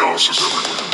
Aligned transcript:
Chaos 0.00 0.30
is 0.30 0.38
everywhere. 0.40 0.90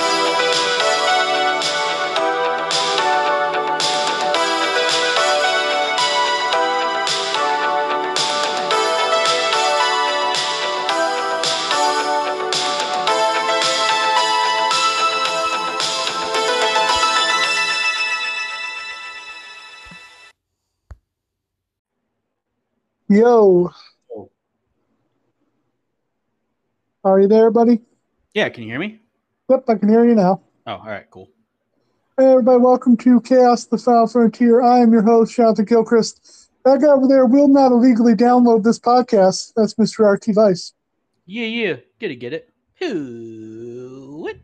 Yo. 23.09 23.71
Are 27.05 27.21
you 27.21 27.29
there, 27.29 27.53
buddy? 27.53 27.81
Yeah, 28.37 28.51
can 28.51 28.65
you 28.65 28.69
hear 28.69 28.79
me? 28.79 29.01
Yep, 29.49 29.65
I 29.67 29.75
can 29.77 29.89
hear 29.89 30.05
you 30.05 30.15
now. 30.15 30.43
Oh, 30.67 30.73
all 30.73 30.85
right, 30.85 31.09
cool. 31.09 31.31
Hey, 32.19 32.33
everybody, 32.33 32.59
welcome 32.59 32.95
to 32.99 33.19
Chaos 33.23 33.65
the 33.65 33.79
Final 33.79 34.07
Frontier. 34.07 34.61
I 34.61 34.81
am 34.81 34.93
your 34.93 35.01
host, 35.01 35.35
Jonathan 35.35 35.65
Gilchrist. 35.65 36.51
That 36.67 36.83
guy 36.83 36.89
over 36.89 37.09
there 37.09 37.25
will 37.25 37.49
not 37.49 37.73
illegally 37.73 38.13
download 38.13 38.63
this 38.63 38.79
podcast. 38.79 39.55
That's 39.57 39.73
Mr. 39.77 40.13
RT 40.13 40.35
Vice. 40.35 40.75
Yeah, 41.25 41.47
yeah, 41.47 41.77
get 41.99 42.11
it, 42.11 42.17
get 42.17 42.35
it. 42.35 42.53
Who? 42.79 44.19
What? 44.21 44.37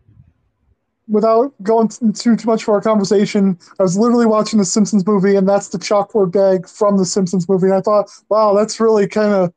Without 1.06 1.52
going 1.62 1.90
into 2.00 2.34
too 2.34 2.46
much 2.46 2.64
for 2.64 2.72
our 2.72 2.80
conversation, 2.80 3.58
I 3.78 3.82
was 3.82 3.98
literally 3.98 4.24
watching 4.24 4.58
the 4.58 4.64
Simpsons 4.64 5.06
movie, 5.06 5.36
and 5.36 5.46
that's 5.46 5.68
the 5.68 5.76
chalkboard 5.76 6.32
bag 6.32 6.66
from 6.66 6.96
the 6.96 7.04
Simpsons 7.04 7.46
movie. 7.46 7.66
And 7.66 7.74
I 7.74 7.82
thought, 7.82 8.08
wow, 8.30 8.54
that's 8.54 8.80
really 8.80 9.06
kind 9.06 9.34
of 9.34 9.52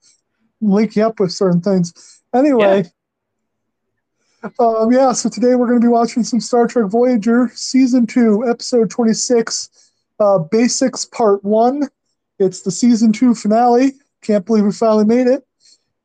linking 0.60 1.04
up 1.04 1.22
with 1.22 1.32
certain 1.32 1.62
things. 1.62 2.22
Anyway, 2.34 2.92
um, 4.60 4.92
yeah, 4.92 5.12
so 5.14 5.30
today 5.30 5.56
we're 5.56 5.68
going 5.68 5.80
to 5.80 5.86
be 5.86 5.90
watching 5.92 6.24
some 6.24 6.40
Star 6.40 6.68
Trek 6.68 6.86
Voyager 6.90 7.50
Season 7.54 8.06
2, 8.06 8.48
Episode 8.50 8.90
26, 8.90 9.92
uh, 10.20 10.40
Basics 10.40 11.06
Part 11.06 11.44
1. 11.44 11.84
It's 12.40 12.62
the 12.62 12.72
Season 12.72 13.12
2 13.12 13.36
finale. 13.36 13.94
Can't 14.22 14.46
believe 14.46 14.66
we 14.66 14.72
finally 14.72 15.06
made 15.06 15.28
it. 15.28 15.46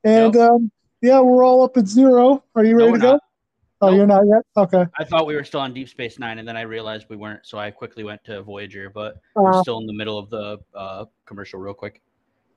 And 0.04 0.34
Yep. 0.34 0.50
um, 0.50 0.70
yeah, 1.02 1.20
we're 1.20 1.44
all 1.44 1.62
up 1.62 1.76
at 1.76 1.86
zero. 1.86 2.42
Are 2.54 2.64
you 2.64 2.76
ready 2.76 2.90
we're 2.92 2.96
to 2.98 3.02
go? 3.02 3.10
not. 3.12 3.20
Oh, 3.82 3.86
Nope. 3.88 3.96
you're 3.96 4.06
not 4.06 4.22
yet? 4.26 4.42
Okay. 4.58 4.84
I 4.98 5.04
thought 5.04 5.26
we 5.26 5.34
were 5.34 5.44
still 5.44 5.60
on 5.60 5.72
Deep 5.72 5.88
Space 5.88 6.18
Nine, 6.18 6.38
and 6.38 6.46
then 6.46 6.54
I 6.56 6.62
realized 6.62 7.06
we 7.08 7.16
weren't, 7.16 7.46
so 7.46 7.58
I 7.58 7.70
quickly 7.70 8.04
went 8.04 8.22
to 8.24 8.42
Voyager. 8.42 8.90
But 8.90 9.16
Uh, 9.36 9.44
I'm 9.44 9.62
still 9.62 9.78
in 9.78 9.86
the 9.86 9.94
middle 9.94 10.18
of 10.18 10.28
the 10.28 10.58
uh, 10.74 11.06
commercial, 11.24 11.60
real 11.60 11.72
quick. 11.74 12.02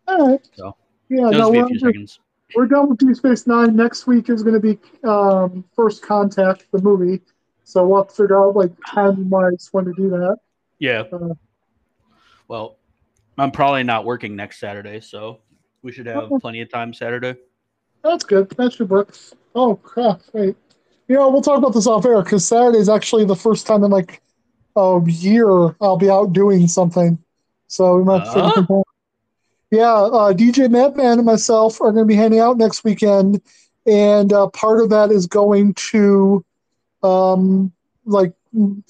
all 0.07 0.31
right. 0.31 0.49
So, 0.53 0.75
Yeah, 1.09 1.29
no, 1.29 1.31
just 1.31 1.49
a 1.49 1.51
few 1.53 1.61
under- 1.63 1.79
seconds. 1.79 2.19
We're 2.55 2.67
done 2.67 2.89
with 2.89 2.99
Deep 2.99 3.15
Space 3.15 3.47
Nine. 3.47 3.75
Next 3.75 4.07
week 4.07 4.29
is 4.29 4.43
going 4.43 4.53
to 4.53 4.59
be 4.59 4.77
um, 5.07 5.63
First 5.75 6.01
Contact, 6.01 6.65
the 6.71 6.81
movie. 6.81 7.21
So 7.63 7.87
we'll 7.87 8.03
have 8.03 8.09
to 8.09 8.13
figure 8.15 8.39
out, 8.43 8.55
like, 8.55 8.71
time 8.87 9.29
wise 9.29 9.69
when 9.71 9.85
to 9.85 9.93
do 9.93 10.09
that. 10.09 10.37
Yeah. 10.79 11.03
Uh, 11.11 11.33
Well, 12.47 12.75
I'm 13.37 13.51
probably 13.51 13.83
not 13.83 14.05
working 14.05 14.35
next 14.35 14.59
Saturday, 14.59 14.99
so 14.99 15.39
we 15.81 15.91
should 15.91 16.05
have 16.07 16.23
Okay. 16.25 16.35
plenty 16.41 16.61
of 16.61 16.69
time 16.69 16.93
Saturday. 16.93 17.35
That's 18.03 18.23
good. 18.25 18.49
That 18.51 18.73
should 18.73 18.89
work. 18.89 19.15
Oh 19.55 19.75
crap! 19.77 20.21
Wait, 20.33 20.55
you 21.07 21.15
know 21.15 21.29
we'll 21.29 21.41
talk 21.41 21.57
about 21.57 21.73
this 21.73 21.87
off 21.87 22.05
air 22.05 22.21
because 22.21 22.45
Saturday 22.45 22.79
is 22.79 22.89
actually 22.89 23.23
the 23.23 23.35
first 23.35 23.65
time 23.65 23.83
in 23.83 23.91
like 23.91 24.21
a 24.75 24.99
year 25.07 25.47
I'll 25.79 25.95
be 25.97 26.09
out 26.09 26.33
doing 26.33 26.67
something. 26.67 27.17
So 27.67 27.95
we 27.95 28.03
might. 28.03 28.23
have 28.25 28.33
to 28.33 28.39
Uh? 28.43 28.51
think 28.51 28.69
about- 28.69 28.83
Yeah, 29.73 29.91
uh, 29.91 30.33
DJ 30.33 30.69
Madman 30.69 31.17
and 31.17 31.25
myself 31.25 31.81
are 31.81 31.91
going 31.91 32.03
to 32.03 32.05
be 32.05 32.13
hanging 32.13 32.39
out 32.39 32.57
next 32.59 32.83
weekend, 32.83 33.41
and 33.87 34.31
uh, 34.31 34.47
part 34.49 34.79
of 34.81 34.91
that 34.91 35.09
is 35.09 35.25
going 35.25 35.73
to, 35.89 36.45
um, 37.01 37.71
like 38.05 38.33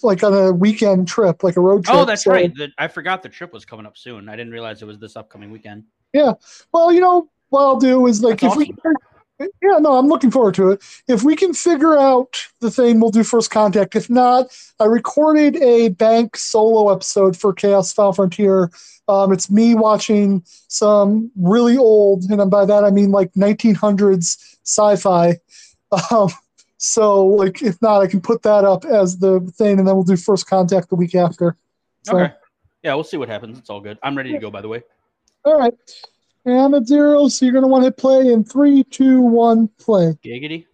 like 0.02 0.24
on 0.26 0.34
a 0.34 0.52
weekend 0.52 1.08
trip, 1.08 1.42
like 1.42 1.56
a 1.56 1.62
road 1.62 1.86
trip. 1.86 1.96
Oh, 1.96 2.04
that's 2.04 2.26
So- 2.26 2.32
right. 2.32 2.54
The, 2.54 2.70
I 2.78 2.90
forgot 2.90 3.24
the 3.24 3.30
trip 3.30 3.54
was 3.54 3.64
coming 3.64 3.86
up 3.86 3.98
soon. 3.98 4.28
I 4.28 4.36
didn't 4.36 4.52
realize 4.52 4.82
it 4.82 4.86
was 4.86 5.00
this 5.00 5.16
upcoming 5.16 5.52
weekend. 5.52 5.86
Yeah. 6.12 6.34
Well, 6.74 6.92
you 6.92 7.00
know, 7.00 7.30
what 7.48 7.62
I'll 7.62 7.80
do 7.80 8.06
is 8.08 8.22
like 8.22 8.42
That's 8.42 8.54
if 8.54 8.58
we 8.58 8.76
Yeah, 9.62 9.78
no, 9.80 9.98
I'm 9.98 10.08
looking 10.08 10.32
forward 10.32 10.56
to 10.56 10.72
it. 10.72 10.84
If 11.08 11.24
we 11.24 11.36
can 11.36 11.54
figure 11.54 11.98
out 11.98 12.38
the 12.60 12.72
thing, 12.72 13.00
we'll 13.00 13.12
do 13.12 13.24
first 13.24 13.52
contact. 13.52 13.96
If 13.96 14.10
not, 14.10 14.48
I 14.80 14.86
recorded 14.86 15.56
a 15.58 15.90
bank 15.90 16.38
solo 16.38 16.94
episode 16.94 17.38
for 17.38 17.54
Chaos 17.54 17.90
Style 17.90 18.14
Frontier. 18.14 18.72
Um, 19.08 19.34
it's 19.34 19.52
me 19.52 19.76
watching 19.76 20.44
some 20.46 21.32
really 21.36 21.78
old, 21.78 22.24
and 22.30 22.50
by 22.50 22.66
that 22.66 22.84
I 22.84 22.92
mean 22.92 23.12
like 23.12 23.34
1900s 23.34 24.58
sci-fi. 24.64 25.38
Um, 26.12 26.30
so, 26.78 27.26
like, 27.26 27.62
if 27.62 27.82
not, 27.82 28.02
I 28.02 28.08
can 28.08 28.20
put 28.20 28.42
that 28.42 28.66
up 28.66 28.84
as 28.84 29.20
the 29.20 29.40
thing, 29.58 29.80
and 29.80 29.88
then 29.88 29.96
we'll 29.96 30.04
do 30.04 30.18
first 30.18 30.48
contact 30.48 30.90
the 30.90 30.96
week 30.96 31.16
after. 31.16 31.56
So, 32.02 32.18
Okay. 32.18 32.34
Yeah, 32.84 32.96
we'll 32.96 33.06
see 33.06 33.16
what 33.16 33.30
happens. 33.30 33.58
It's 33.58 33.70
all 33.70 33.80
good. 33.80 33.98
I'm 34.04 34.18
ready 34.18 34.34
to 34.34 34.38
go, 34.40 34.52
by 34.52 34.62
the 34.62 34.68
way. 34.68 34.84
all 35.46 35.58
right. 35.58 35.74
And 36.46 36.60
I'm 36.60 36.74
at 36.74 36.88
zero, 36.88 37.28
so 37.30 37.46
you're 37.46 37.54
going 37.54 37.64
to 37.64 37.70
want 37.70 37.84
to 37.84 37.88
hit 37.88 37.98
play 37.98 38.34
in 38.34 38.44
three, 38.44 38.84
two, 38.84 39.22
one, 39.22 39.70
play. 39.80 40.18
Giggity. 40.24 40.66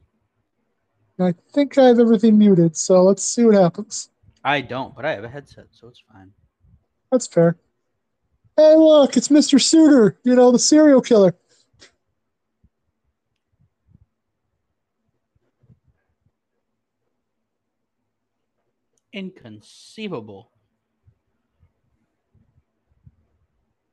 I 1.20 1.34
think 1.54 1.78
I 1.78 1.86
have 1.86 2.00
everything 2.00 2.38
muted, 2.38 2.76
so 2.78 3.04
let's 3.04 3.24
see 3.24 3.44
what 3.44 3.54
happens. 3.54 4.10
I 4.44 4.62
don't, 4.62 4.96
but 4.96 5.06
I 5.06 5.12
have 5.12 5.24
a 5.24 5.30
headset, 5.30 5.68
so 5.72 5.88
it's 5.88 6.02
fine. 6.12 6.32
That's 7.12 7.28
fair. 7.28 7.58
Hey, 8.56 8.76
look, 8.76 9.16
it's 9.18 9.28
Mr. 9.28 9.60
Suder, 9.60 10.16
you 10.24 10.36
know, 10.36 10.52
the 10.52 10.60
serial 10.60 11.02
killer. 11.02 11.36
Inconceivable. 19.12 20.52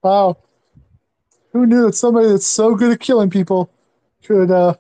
Wow. 0.03 0.37
Who 1.57 1.67
knew 1.67 1.87
that 1.87 1.95
somebody 1.95 2.29
that's 2.29 2.47
so 2.47 2.75
good 2.75 2.93
at 2.93 3.01
killing 3.01 3.31
people 3.31 3.71
could 4.23 4.51
uh, 4.51 4.75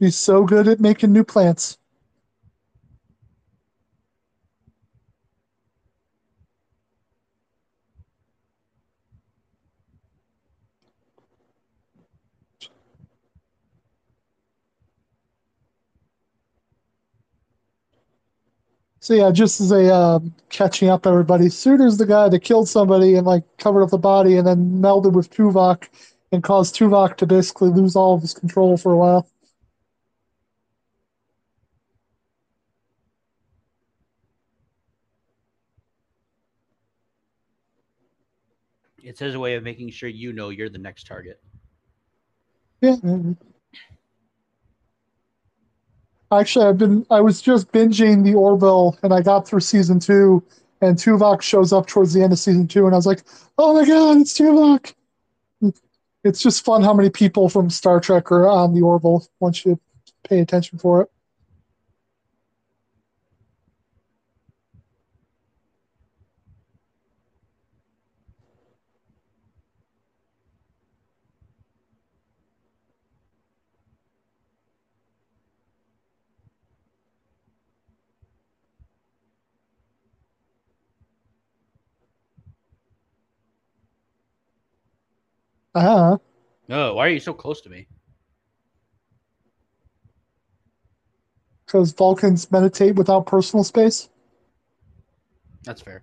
be 0.00 0.10
so 0.10 0.44
good 0.44 0.66
at 0.66 0.80
making 0.80 1.12
new 1.12 1.22
plants? 1.22 1.76
So 19.04 19.12
yeah, 19.12 19.30
just 19.32 19.60
as 19.60 19.70
a 19.70 19.94
um, 19.94 20.34
catching 20.48 20.88
up, 20.88 21.06
everybody. 21.06 21.50
Suder's 21.50 21.98
the 21.98 22.06
guy 22.06 22.30
that 22.30 22.38
killed 22.38 22.70
somebody 22.70 23.16
and 23.16 23.26
like 23.26 23.44
covered 23.58 23.82
up 23.82 23.90
the 23.90 23.98
body, 23.98 24.38
and 24.38 24.46
then 24.46 24.80
melded 24.80 25.12
with 25.12 25.28
Tuvok, 25.28 25.88
and 26.32 26.42
caused 26.42 26.74
Tuvok 26.74 27.18
to 27.18 27.26
basically 27.26 27.68
lose 27.68 27.96
all 27.96 28.14
of 28.14 28.22
his 28.22 28.32
control 28.32 28.78
for 28.78 28.92
a 28.92 28.96
while. 28.96 29.28
It's 39.02 39.20
his 39.20 39.36
way 39.36 39.54
of 39.54 39.62
making 39.62 39.90
sure 39.90 40.08
you 40.08 40.32
know 40.32 40.48
you're 40.48 40.70
the 40.70 40.78
next 40.78 41.06
target. 41.06 41.42
Yeah. 42.80 42.96
Actually, 46.38 46.66
I've 46.66 46.78
been. 46.78 47.06
I 47.10 47.20
was 47.20 47.40
just 47.40 47.70
binging 47.72 48.24
the 48.24 48.34
Orville, 48.34 48.98
and 49.02 49.12
I 49.12 49.20
got 49.20 49.46
through 49.46 49.60
season 49.60 50.00
two, 50.00 50.42
and 50.80 50.96
Tuvok 50.96 51.42
shows 51.42 51.72
up 51.72 51.86
towards 51.86 52.12
the 52.12 52.22
end 52.22 52.32
of 52.32 52.38
season 52.38 52.66
two, 52.68 52.86
and 52.86 52.94
I 52.94 52.98
was 52.98 53.06
like, 53.06 53.22
"Oh 53.58 53.74
my 53.74 53.86
god, 53.86 54.18
it's 54.18 54.38
Tuvok!" 54.38 54.94
It's 56.24 56.40
just 56.40 56.64
fun 56.64 56.82
how 56.82 56.94
many 56.94 57.10
people 57.10 57.48
from 57.48 57.68
Star 57.68 58.00
Trek 58.00 58.32
are 58.32 58.48
on 58.48 58.74
the 58.74 58.80
Orville 58.80 59.26
once 59.40 59.64
you 59.64 59.78
pay 60.22 60.40
attention 60.40 60.78
for 60.78 61.02
it. 61.02 61.10
Uh 85.74 85.80
huh. 85.80 86.18
No, 86.68 86.94
why 86.94 87.06
are 87.06 87.10
you 87.10 87.20
so 87.20 87.34
close 87.34 87.60
to 87.62 87.70
me? 87.70 87.86
Because 91.66 91.92
Vulcans 91.92 92.50
meditate 92.50 92.94
without 92.96 93.26
personal 93.26 93.64
space. 93.64 94.08
That's 95.64 95.80
fair. 95.82 96.02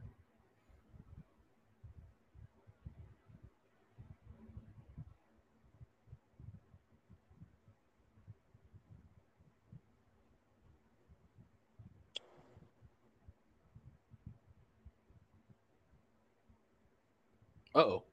Uh 17.73 17.79
oh. 17.79 18.03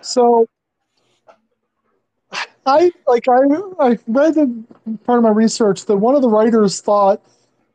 So 0.00 0.46
I 2.64 2.92
like 3.06 3.26
I 3.28 3.40
I 3.80 3.98
read 4.06 4.36
in 4.36 4.66
part 5.04 5.18
of 5.18 5.24
my 5.24 5.30
research 5.30 5.86
that 5.86 5.96
one 5.96 6.14
of 6.14 6.22
the 6.22 6.28
writers 6.28 6.80
thought 6.80 7.20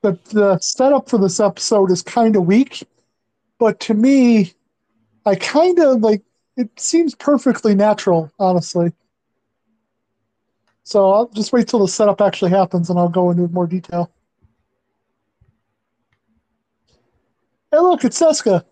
that 0.02 0.24
the 0.26 0.58
setup 0.60 1.10
for 1.10 1.18
this 1.18 1.40
episode 1.40 1.92
is 1.92 2.02
kind 2.02 2.36
of 2.36 2.46
weak, 2.46 2.88
but 3.60 3.80
to 3.82 3.94
me, 3.94 4.54
I 5.26 5.36
kind 5.36 5.78
of 5.80 6.02
like 6.02 6.24
it 6.56 6.70
seems 6.80 7.16
perfectly 7.16 7.76
natural, 7.76 8.32
honestly. 8.40 8.94
So 10.84 11.12
I'll 11.12 11.28
just 11.28 11.52
wait 11.52 11.68
till 11.68 11.80
the 11.80 11.88
setup 11.88 12.22
actually 12.22 12.52
happens, 12.52 12.90
and 12.90 12.98
I'll 12.98 13.10
go 13.10 13.30
into 13.30 13.48
more 13.50 13.68
detail. 13.68 14.10
Hey, 17.72 17.80
look, 17.80 18.06
it's 18.06 18.20
Seska. 18.20 18.64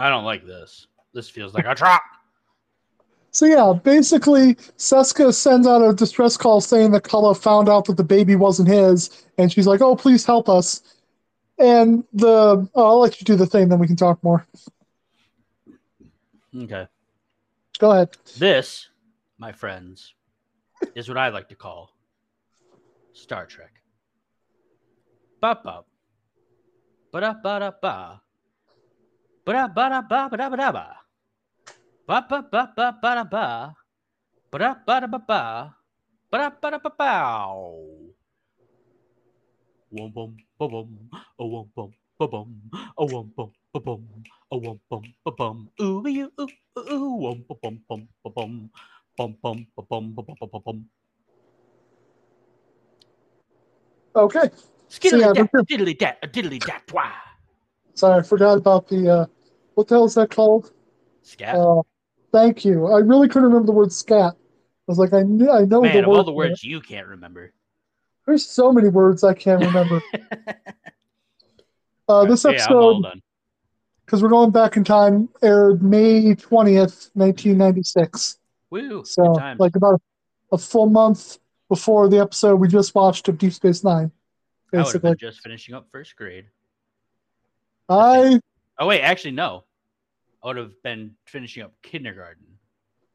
I 0.00 0.08
don't 0.08 0.24
like 0.24 0.46
this. 0.46 0.86
This 1.12 1.28
feels 1.28 1.52
like 1.52 1.66
a 1.66 1.74
trap. 1.74 2.02
So 3.32 3.44
yeah, 3.44 3.74
basically, 3.84 4.54
Seska 4.76 5.32
sends 5.32 5.66
out 5.66 5.82
a 5.82 5.92
distress 5.92 6.38
call 6.38 6.60
saying 6.62 6.92
that 6.92 7.04
Culluh 7.04 7.36
found 7.36 7.68
out 7.68 7.84
that 7.84 7.98
the 7.98 8.04
baby 8.04 8.34
wasn't 8.34 8.68
his, 8.68 9.26
and 9.36 9.52
she's 9.52 9.66
like, 9.66 9.82
"Oh, 9.82 9.94
please 9.94 10.24
help 10.24 10.48
us." 10.48 10.82
And 11.58 12.02
the 12.14 12.66
oh, 12.74 12.86
I'll 12.86 13.00
let 13.00 13.20
you 13.20 13.24
do 13.26 13.36
the 13.36 13.46
thing, 13.46 13.68
then 13.68 13.78
we 13.78 13.86
can 13.86 13.94
talk 13.94 14.24
more. 14.24 14.46
Okay. 16.56 16.88
Go 17.78 17.92
ahead. 17.92 18.16
This, 18.38 18.88
my 19.38 19.52
friends, 19.52 20.14
is 20.94 21.08
what 21.08 21.18
I 21.18 21.28
like 21.28 21.48
to 21.50 21.54
call 21.54 21.90
Star 23.12 23.44
Trek. 23.44 23.82
Ba 25.40 25.60
ba. 25.62 25.84
Ba 27.12 27.20
da 27.20 27.34
ba 27.34 27.60
da 27.60 27.70
ba. 27.70 28.22
Ba 29.46 29.68
ba 29.68 29.84
da 29.90 30.00
ba 30.02 30.28
ba 30.30 30.36
da 30.36 30.46
ba 30.50 30.56
da 30.56 30.68
ba. 30.72 30.86
Ba 32.06 32.18
ba 32.28 32.38
ba 32.52 32.62
ba 32.76 32.86
ba 33.02 33.10
da 33.18 33.24
ba. 33.24 33.46
Ba 34.50 34.56
da 34.58 34.70
ba 34.86 34.94
da 35.00 35.06
ba 35.08 35.20
ba. 35.20 35.42
Ba 36.30 36.36
da 36.38 36.48
ba 36.50 36.68
da 36.70 36.78
ba 36.78 36.90
bow. 36.98 37.58
Wum 39.90 40.10
bum 40.14 40.30
ba 40.58 40.66
bum. 40.68 40.90
Oh 41.38 41.46
wum 41.48 41.66
bum 41.74 41.90
ba 42.18 42.26
bum. 42.28 42.48
Oh 42.98 43.06
wum 43.10 43.26
bum 43.36 43.50
ba 43.72 43.80
bum. 43.80 44.02
Oh 44.52 44.58
wum 44.60 44.78
bum 44.90 45.04
ba 45.24 45.30
bum. 45.38 45.56
Ooh 45.82 46.06
you 46.08 46.30
ooh 46.40 46.52
ooh 46.78 46.86
ooh 46.94 47.16
wum 47.24 47.38
ba 47.48 47.54
bum 47.62 47.74
bum 47.88 48.00
ba 48.24 48.30
bum. 48.30 48.70
Bum 49.18 49.30
bum 49.42 49.58
ba 49.76 49.82
bum 49.90 50.04
ba 50.14 50.22
bum 50.22 50.36
ba 50.40 50.46
bum 50.46 50.62
bum. 50.66 50.78
Okay. 54.14 54.50
Skiddly 54.90 55.30
dat, 55.32 55.48
diddly 55.66 55.94
dat, 55.96 56.18
a 56.22 56.26
diddly 56.26 56.58
dat, 56.58 56.82
wah. 56.92 57.29
Sorry, 58.00 58.20
I 58.20 58.22
forgot 58.22 58.56
about 58.56 58.88
the 58.88 59.10
uh, 59.10 59.26
what 59.74 59.86
the 59.88 59.94
hell 59.96 60.06
is 60.06 60.14
that 60.14 60.30
called? 60.30 60.72
Scat. 61.22 61.54
Uh, 61.54 61.82
thank 62.32 62.64
you. 62.64 62.86
I 62.86 63.00
really 63.00 63.28
couldn't 63.28 63.48
remember 63.48 63.66
the 63.66 63.72
word 63.72 63.92
scat. 63.92 64.32
I 64.32 64.86
was 64.86 64.98
like, 64.98 65.12
I 65.12 65.20
knew, 65.22 65.50
I 65.50 65.66
know 65.66 65.82
Man, 65.82 65.92
the 65.92 65.98
of 66.00 66.06
word. 66.06 66.16
all 66.16 66.24
the 66.24 66.32
words 66.32 66.64
you 66.64 66.80
can't 66.80 67.06
remember. 67.06 67.52
There's 68.26 68.46
so 68.46 68.72
many 68.72 68.88
words 68.88 69.22
I 69.22 69.34
can't 69.34 69.60
remember. 69.60 70.02
Uh, 72.08 72.24
this 72.24 72.44
yeah, 72.44 72.50
episode, 72.50 73.04
because 74.04 74.20
we're 74.20 74.28
going 74.30 74.50
back 74.50 74.76
in 74.76 74.82
time, 74.82 75.28
aired 75.42 75.80
May 75.80 76.34
twentieth, 76.34 77.08
nineteen 77.14 77.56
ninety 77.56 77.84
six. 77.84 78.36
Woo, 78.70 79.04
So, 79.04 79.22
like 79.58 79.76
about 79.76 80.02
a 80.50 80.58
full 80.58 80.88
month 80.88 81.38
before 81.68 82.08
the 82.08 82.18
episode 82.18 82.56
we 82.56 82.66
just 82.66 82.96
watched 82.96 83.28
of 83.28 83.38
Deep 83.38 83.52
Space 83.52 83.84
Nine. 83.84 84.10
I 84.72 84.78
would 84.78 84.86
have 84.86 84.86
Basically, 84.86 85.10
been 85.10 85.18
just 85.18 85.40
finishing 85.40 85.76
up 85.76 85.86
first 85.92 86.16
grade. 86.16 86.46
I 87.90 88.40
Oh 88.78 88.86
wait, 88.86 89.02
actually 89.02 89.32
no. 89.32 89.64
I 90.42 90.46
would 90.46 90.56
have 90.56 90.82
been 90.82 91.16
finishing 91.26 91.62
up 91.62 91.72
kindergarten. 91.82 92.46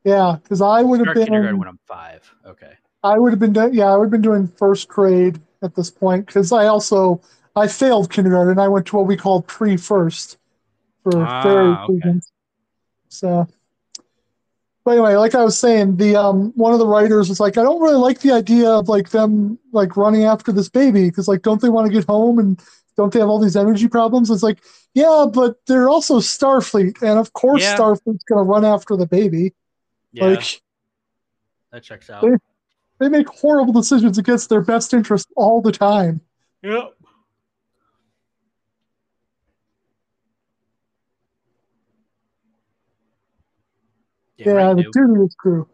yeah, 0.03 0.37
because 0.43 0.61
I 0.61 0.83
would 0.83 0.99
have 0.99 1.05
Start 1.07 1.17
kindergarten 1.17 1.53
been 1.53 1.59
when 1.59 1.67
I'm 1.67 1.79
five. 1.87 2.29
Okay. 2.45 2.73
I 3.03 3.17
would 3.17 3.31
have 3.31 3.39
been 3.39 3.53
doing 3.53 3.73
yeah 3.73 3.85
I 3.85 3.97
would 3.97 4.05
have 4.05 4.11
been 4.11 4.21
doing 4.21 4.47
first 4.47 4.87
grade 4.87 5.39
at 5.63 5.75
this 5.75 5.89
point 5.89 6.27
because 6.27 6.51
I 6.51 6.67
also 6.67 7.21
I 7.55 7.67
failed 7.67 8.11
kindergarten. 8.11 8.59
I 8.59 8.67
went 8.67 8.85
to 8.87 8.97
what 8.97 9.07
we 9.07 9.15
called 9.15 9.47
pre 9.47 9.77
first 9.77 10.37
for 11.03 11.25
Ah, 11.25 11.41
various 11.41 11.79
okay. 11.83 11.93
reasons. 11.93 12.31
So. 13.09 13.47
But 14.83 14.91
anyway, 14.91 15.15
like 15.15 15.33
I 15.33 15.43
was 15.43 15.57
saying, 15.57 15.97
the 15.97 16.15
um 16.15 16.51
one 16.55 16.73
of 16.73 16.79
the 16.79 16.85
writers 16.85 17.27
was 17.29 17.39
like, 17.39 17.57
I 17.57 17.63
don't 17.63 17.81
really 17.81 17.95
like 17.97 18.19
the 18.19 18.33
idea 18.33 18.69
of 18.69 18.87
like 18.87 19.09
them 19.09 19.57
like 19.71 19.97
running 19.97 20.25
after 20.25 20.51
this 20.51 20.69
baby 20.69 21.09
because 21.09 21.27
like 21.27 21.41
don't 21.41 21.59
they 21.59 21.69
want 21.69 21.87
to 21.87 21.93
get 21.93 22.05
home 22.05 22.37
and 22.37 22.61
don't 22.97 23.11
they 23.13 23.19
have 23.19 23.29
all 23.29 23.39
these 23.39 23.55
energy 23.55 23.87
problems? 23.87 24.29
It's 24.29 24.43
like, 24.43 24.59
yeah, 24.93 25.25
but 25.31 25.57
they're 25.67 25.89
also 25.89 26.19
Starfleet, 26.19 27.01
and 27.01 27.19
of 27.19 27.33
course 27.33 27.61
Yeah. 27.63 27.77
Starfleet's 27.77 28.23
gonna 28.23 28.43
run 28.43 28.63
after 28.65 28.95
the 28.95 29.05
baby. 29.07 29.53
Yeah, 30.11 30.27
Like 30.27 30.61
that 31.71 31.83
checks 31.83 32.09
out. 32.09 32.21
they- 32.21 32.37
they 32.97 33.09
make 33.09 33.27
horrible 33.27 33.73
decisions 33.73 34.17
against 34.17 34.47
their 34.49 34.61
best 34.61 34.93
interest 34.93 35.27
all 35.35 35.61
the 35.61 35.71
time. 35.73 36.21
Yep. 36.63 36.93
Yeah, 44.37 44.51
right, 44.51 44.75
the 44.75 44.83
dude. 44.83 44.93
dubious 44.93 45.35
crew. 45.35 45.67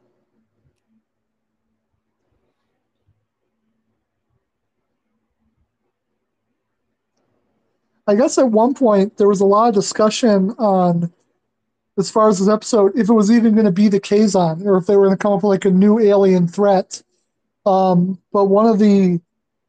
I 8.08 8.16
guess 8.16 8.38
at 8.38 8.50
one 8.50 8.74
point 8.74 9.18
there 9.18 9.28
was 9.28 9.42
a 9.42 9.46
lot 9.46 9.70
of 9.70 9.76
discussion 9.76 10.52
on, 10.58 11.12
as 11.98 12.10
far 12.10 12.30
as 12.30 12.40
this 12.40 12.50
episode, 12.50 12.98
if 12.98 13.10
it 13.10 13.14
was 13.14 13.32
even 13.32 13.54
going 13.54 13.66
to 13.66 13.72
be 13.72 13.88
the 13.88 14.00
Kazon 14.00 14.66
or 14.66 14.78
if 14.78 14.86
they 14.86 14.96
were 14.96 15.06
going 15.06 15.18
to 15.18 15.22
come 15.22 15.34
up 15.34 15.44
with 15.44 15.50
like 15.50 15.66
a 15.66 15.72
new 15.72 16.00
alien 16.00 16.48
threat. 16.48 17.02
Um, 17.66 18.20
but 18.34 18.46
one 18.46 18.66
of 18.66 18.80
the 18.80 19.22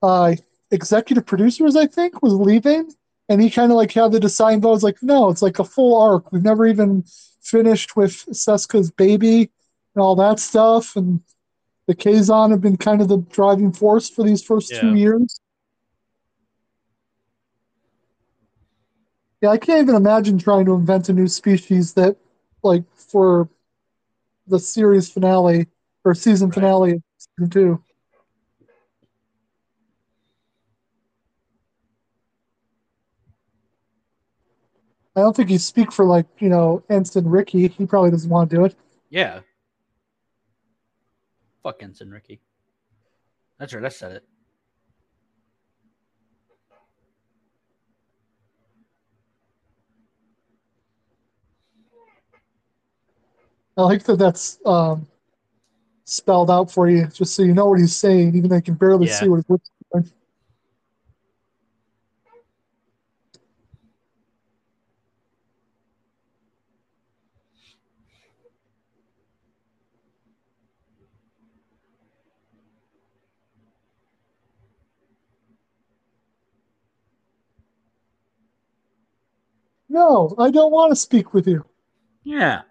uh, 0.03 0.35
executive 0.71 1.27
producers, 1.27 1.77
I 1.77 1.87
think, 1.87 2.23
was 2.23 2.33
leaving, 2.33 2.91
and 3.29 3.43
he 3.43 3.51
kind 3.51 3.71
of 3.71 3.77
like 3.77 3.93
had 3.93 4.13
the 4.13 4.21
design 4.21 4.61
vote. 4.61 4.71
Was 4.71 4.83
like, 4.83 5.03
no, 5.03 5.29
it's 5.29 5.43
like 5.43 5.59
a 5.59 5.65
full 5.65 6.01
arc. 6.01 6.33
We've 6.33 6.43
never 6.43 6.67
even 6.67 7.05
finished 7.43 7.97
with 7.97 8.13
Seska's 8.31 8.91
baby 8.91 9.51
and 9.95 10.03
all 10.03 10.17
that 10.17 10.39
stuff, 10.39 10.97
and 10.97 11.21
the 11.87 11.95
Kazon 11.95 12.51
have 12.51 12.63
been 12.63 12.79
kind 12.79 13.03
of 13.03 13.09
the 13.09 13.19
driving 13.19 13.73
force 13.73 14.09
for 14.09 14.25
these 14.25 14.43
first 14.43 14.73
two 14.81 14.95
years. 14.95 15.41
Yeah, 19.43 19.51
I 19.51 19.59
can't 19.59 19.83
even 19.83 19.97
imagine 19.97 20.39
trying 20.39 20.67
to 20.67 20.75
invent 20.75 21.09
a 21.09 21.13
new 21.13 21.27
species 21.27 21.95
that, 21.95 22.17
like, 22.63 22.85
for 22.95 23.49
the 24.47 24.61
series 24.61 25.11
finale 25.11 25.67
or 26.05 26.15
season 26.15 26.49
Right. 26.49 26.55
finale 26.55 26.93
of 26.93 27.03
season 27.19 27.51
two. 27.51 27.85
I 35.15 35.21
don't 35.21 35.37
think 35.37 35.51
you 35.51 35.59
speak 35.59 35.93
for 35.93 36.07
like 36.07 36.27
you 36.39 36.49
know 36.49 36.83
Ensign 36.89 37.29
Ricky. 37.29 37.69
He 37.69 37.87
probably 37.87 38.11
doesn't 38.11 38.31
want 38.31 38.49
to 38.51 38.57
do 38.57 38.65
it. 38.65 38.75
Yeah. 39.11 39.41
Fuck 41.63 41.83
Ensign 41.83 42.11
Ricky. 42.11 42.41
That's 43.59 43.75
right. 43.75 43.85
I 43.85 43.89
said 43.89 44.13
it. 44.13 44.25
I 53.77 53.83
like 53.83 54.05
that 54.05 54.19
that's 54.19 54.59
um, 54.67 55.07
spelled 56.05 56.51
out 56.51 56.71
for 56.71 56.89
you, 56.89 57.07
just 57.07 57.35
so 57.35 57.43
you 57.43 57.55
know 57.55 57.67
what 57.67 57.81
he's 57.81 57.97
saying, 57.97 58.35
even 58.37 58.51
though 58.51 58.57
you 58.57 58.63
can 58.63 58.75
barely 58.75 59.07
Yeah. 59.07 59.21
see 59.21 59.29
what 59.29 59.45
he's 59.49 59.59
doing. 59.93 60.11
No, 79.89 80.35
I 80.39 80.51
don't 80.51 80.73
want 80.73 80.91
to 80.91 80.97
speak 80.97 81.35
with 81.35 81.47
you. 81.47 81.65
Yeah. 82.25 82.63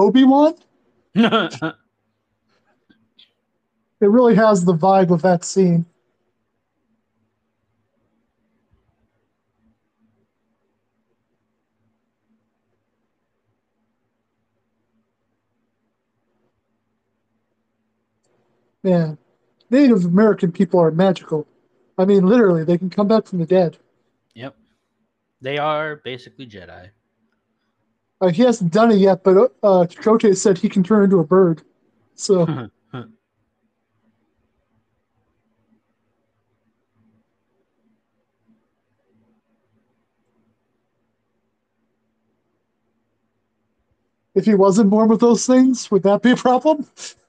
Obi 0.00 0.24
Wan. 0.24 0.54
It 4.02 4.06
really 4.06 4.34
has 4.34 4.64
the 4.64 4.72
vibe 4.72 5.10
of 5.10 5.20
that 5.20 5.44
scene. 5.44 5.84
Man, 18.82 19.18
Native 19.68 20.06
American 20.06 20.50
people 20.50 20.80
are 20.80 20.90
magical. 20.90 21.46
I 21.98 22.06
mean, 22.06 22.24
literally, 22.24 22.64
they 22.64 22.78
can 22.78 22.88
come 22.88 23.06
back 23.06 23.26
from 23.26 23.38
the 23.38 23.44
dead. 23.44 23.76
Yep. 24.34 24.56
They 25.42 25.58
are 25.58 25.96
basically 25.96 26.46
Jedi. 26.46 26.88
Uh, 28.20 28.28
he 28.28 28.42
hasn't 28.42 28.72
done 28.72 28.90
it 28.90 28.98
yet, 28.98 29.24
but 29.24 29.36
uh, 29.62 29.86
Chakotay 29.86 30.36
said 30.36 30.58
he 30.58 30.68
can 30.68 30.82
turn 30.82 31.04
into 31.04 31.20
a 31.20 31.24
bird. 31.24 31.62
So, 32.14 32.68
if 44.34 44.44
he 44.44 44.54
wasn't 44.54 44.90
born 44.90 45.08
with 45.08 45.20
those 45.20 45.46
things, 45.46 45.90
would 45.90 46.02
that 46.02 46.20
be 46.22 46.32
a 46.32 46.36
problem? 46.36 46.86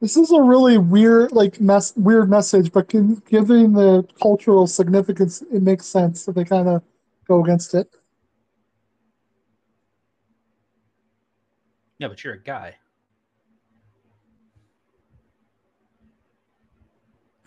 This 0.00 0.16
is 0.16 0.30
a 0.32 0.40
really 0.40 0.78
weird, 0.78 1.32
like, 1.32 1.60
mess, 1.60 1.94
weird 1.96 2.30
message, 2.30 2.72
but 2.72 2.88
can, 2.88 3.16
given 3.28 3.74
the 3.74 4.06
cultural 4.20 4.66
significance, 4.66 5.42
it 5.52 5.62
makes 5.62 5.86
sense 5.86 6.24
that 6.24 6.34
they 6.34 6.44
kind 6.44 6.68
of 6.68 6.82
go 7.28 7.42
against 7.44 7.74
it. 7.74 7.88
yeah, 11.98 12.08
but 12.08 12.24
you're 12.24 12.34
a 12.34 12.42
guy. 12.42 12.76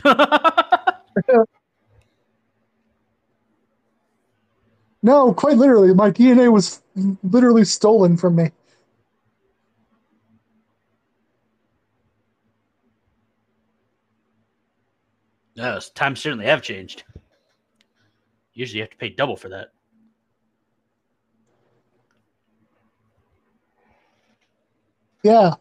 No, 5.05 5.33
quite 5.33 5.57
literally, 5.57 5.93
my 5.93 6.09
DNA 6.11 6.49
was 6.49 6.81
literally 7.23 7.65
stolen 7.65 8.15
from 8.15 8.37
me. 8.37 8.51
Yes, 15.63 15.89
times 15.89 16.21
certainly 16.21 16.45
have 16.45 16.61
changed. 16.61 17.03
Usually 18.53 18.77
you 18.77 18.83
have 18.83 18.91
to 18.91 18.97
pay 18.97 19.09
double 19.09 19.35
for 19.35 19.49
that. 19.49 19.69
Yeah, 25.23 25.55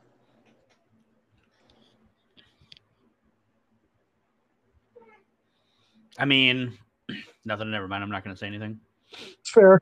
I 6.18 6.24
mean, 6.24 6.78
nothing, 7.44 7.70
never 7.70 7.88
mind. 7.88 8.04
I'm 8.04 8.10
not 8.10 8.24
going 8.24 8.34
to 8.34 8.38
say 8.38 8.46
anything. 8.46 8.80
It's 9.40 9.50
fair. 9.50 9.80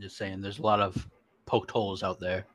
Just 0.00 0.16
saying, 0.16 0.40
there's 0.40 0.58
a 0.58 0.62
lot 0.62 0.80
of 0.80 1.06
poked 1.44 1.70
holes 1.70 2.02
out 2.02 2.20
there. 2.20 2.46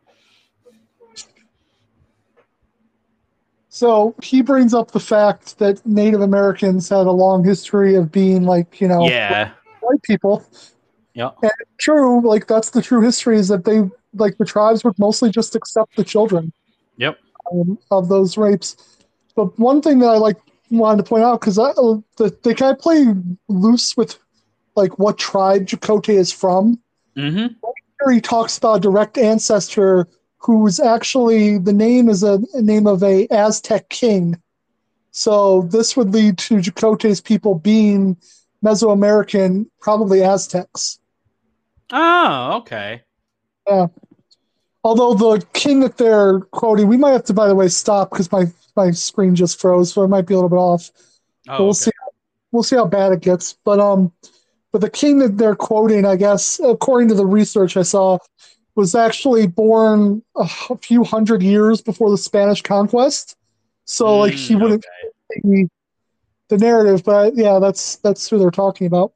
So 3.73 4.13
he 4.21 4.43
brings 4.43 4.75
up 4.75 4.91
the 4.91 4.99
fact 4.99 5.57
that 5.57 5.83
Native 5.83 6.21
Americans 6.21 6.89
had 6.89 7.07
a 7.07 7.11
long 7.11 7.43
history 7.43 7.95
of 7.95 8.11
being 8.11 8.43
like, 8.43 8.79
you 8.79 8.87
know, 8.87 9.09
Yeah. 9.09 9.49
white 9.81 10.03
people. 10.03 10.43
Yep. 11.15 11.37
True, 11.79 12.21
like 12.21 12.45
that's 12.45 12.69
the 12.69 12.83
true 12.83 13.01
history 13.01 13.35
is 13.35 13.47
that 13.47 13.65
they 13.65 13.81
like 14.13 14.37
the 14.37 14.45
tribes 14.45 14.83
would 14.83 14.93
mostly 14.99 15.31
just 15.31 15.55
accept 15.55 15.95
the 15.95 16.03
children 16.03 16.53
Yep. 16.97 17.17
um, 17.51 17.79
of 17.89 18.09
those 18.09 18.37
rapes. 18.37 18.77
But 19.35 19.57
one 19.57 19.81
thing 19.81 19.97
that 19.99 20.09
I 20.09 20.17
like 20.17 20.37
wanted 20.69 20.97
to 20.97 21.09
point 21.09 21.23
out 21.23 21.39
because 21.41 21.57
I 21.57 21.69
uh, 21.71 21.97
the, 22.17 22.37
they 22.43 22.53
kind 22.53 22.73
of 22.73 22.79
play 22.79 23.07
loose 23.47 23.97
with 23.97 24.19
like 24.75 24.99
what 24.99 25.17
tribe 25.17 25.65
Chakotay 25.65 26.19
is 26.19 26.31
from. 26.31 26.79
Mm-hmm. 27.17 28.11
He 28.13 28.21
talks 28.21 28.55
about 28.59 28.83
direct 28.83 29.17
ancestor 29.17 30.07
who's 30.43 30.79
actually 30.79 31.57
the 31.57 31.73
name 31.73 32.09
is 32.09 32.23
a, 32.23 32.39
a 32.53 32.61
name 32.61 32.87
of 32.87 33.03
a 33.03 33.27
Aztec 33.27 33.89
king. 33.89 34.41
So 35.11 35.63
this 35.63 35.95
would 35.95 36.11
lead 36.11 36.37
to 36.39 36.55
Chakotay's 36.55 37.21
people 37.21 37.55
being 37.55 38.17
Mesoamerican, 38.63 39.67
probably 39.79 40.23
Aztecs. 40.23 40.99
Oh, 41.91 42.57
okay. 42.57 43.01
Yeah. 43.67 43.87
Although 44.83 45.13
the 45.13 45.45
king 45.53 45.81
that 45.81 45.97
they're 45.97 46.39
quoting, 46.39 46.87
we 46.87 46.97
might 46.97 47.11
have 47.11 47.23
to, 47.25 47.33
by 47.33 47.47
the 47.47 47.55
way, 47.55 47.67
stop 47.67 48.09
because 48.09 48.31
my 48.31 48.45
my 48.75 48.91
screen 48.91 49.35
just 49.35 49.61
froze, 49.61 49.93
so 49.93 50.03
it 50.03 50.07
might 50.07 50.25
be 50.25 50.33
a 50.33 50.37
little 50.37 50.49
bit 50.49 50.55
off. 50.55 50.89
Oh, 51.47 51.59
we'll 51.59 51.69
okay. 51.69 51.75
see. 51.75 51.91
We'll 52.51 52.63
see 52.63 52.75
how 52.75 52.85
bad 52.85 53.13
it 53.13 53.21
gets. 53.21 53.53
But 53.63 53.79
um, 53.79 54.11
but 54.71 54.81
the 54.81 54.89
king 54.89 55.19
that 55.19 55.37
they're 55.37 55.55
quoting, 55.55 56.05
I 56.05 56.15
guess, 56.15 56.59
according 56.59 57.09
to 57.09 57.13
the 57.13 57.25
research 57.25 57.77
I 57.77 57.83
saw, 57.83 58.17
was 58.75 58.95
actually 58.95 59.47
born 59.47 60.23
a 60.35 60.47
few 60.77 61.03
hundred 61.03 61.43
years 61.43 61.81
before 61.81 62.09
the 62.09 62.17
Spanish 62.17 62.61
conquest. 62.61 63.35
So 63.85 64.17
like 64.17 64.33
he 64.33 64.55
Mm, 64.55 64.61
wouldn't 64.61 64.85
okay. 64.85 65.41
be 65.43 65.69
the 66.49 66.57
narrative, 66.57 67.03
but 67.03 67.35
yeah, 67.35 67.59
that's 67.59 67.97
that's 67.97 68.29
who 68.29 68.37
they're 68.39 68.51
talking 68.51 68.87
about. 68.87 69.13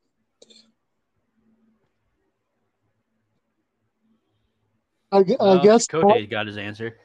I, 5.11 5.23
gu- 5.23 5.37
I 5.39 5.39
Well, 5.39 5.59
guess 5.59 5.87
Chakotay 5.87 6.29
got 6.29 6.47
his 6.47 6.57
answer. 6.57 6.97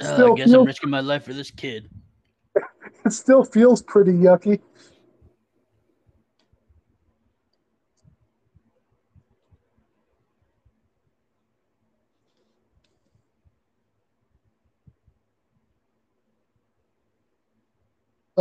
Uh, 0.00 0.04
I 0.04 0.04
Still 0.14 0.34
guess 0.36 0.52
I'm 0.52 0.64
risking 0.64 0.90
my 0.90 1.00
life 1.00 1.24
for 1.24 1.32
this 1.34 1.50
kid. 1.50 1.88
it 3.04 3.12
still 3.12 3.44
feels 3.44 3.82
pretty 3.82 4.12
yucky. 4.12 4.60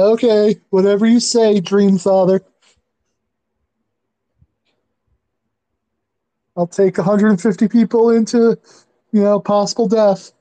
Okay, 0.01 0.55
whatever 0.71 1.05
you 1.05 1.19
say, 1.19 1.59
Dream 1.59 1.97
Father. 1.99 2.41
I'll 6.57 6.67
take 6.67 6.97
150 6.97 7.67
people 7.67 8.09
into, 8.09 8.57
you 9.11 9.21
know, 9.21 9.39
possible 9.39 9.87
death. 9.87 10.31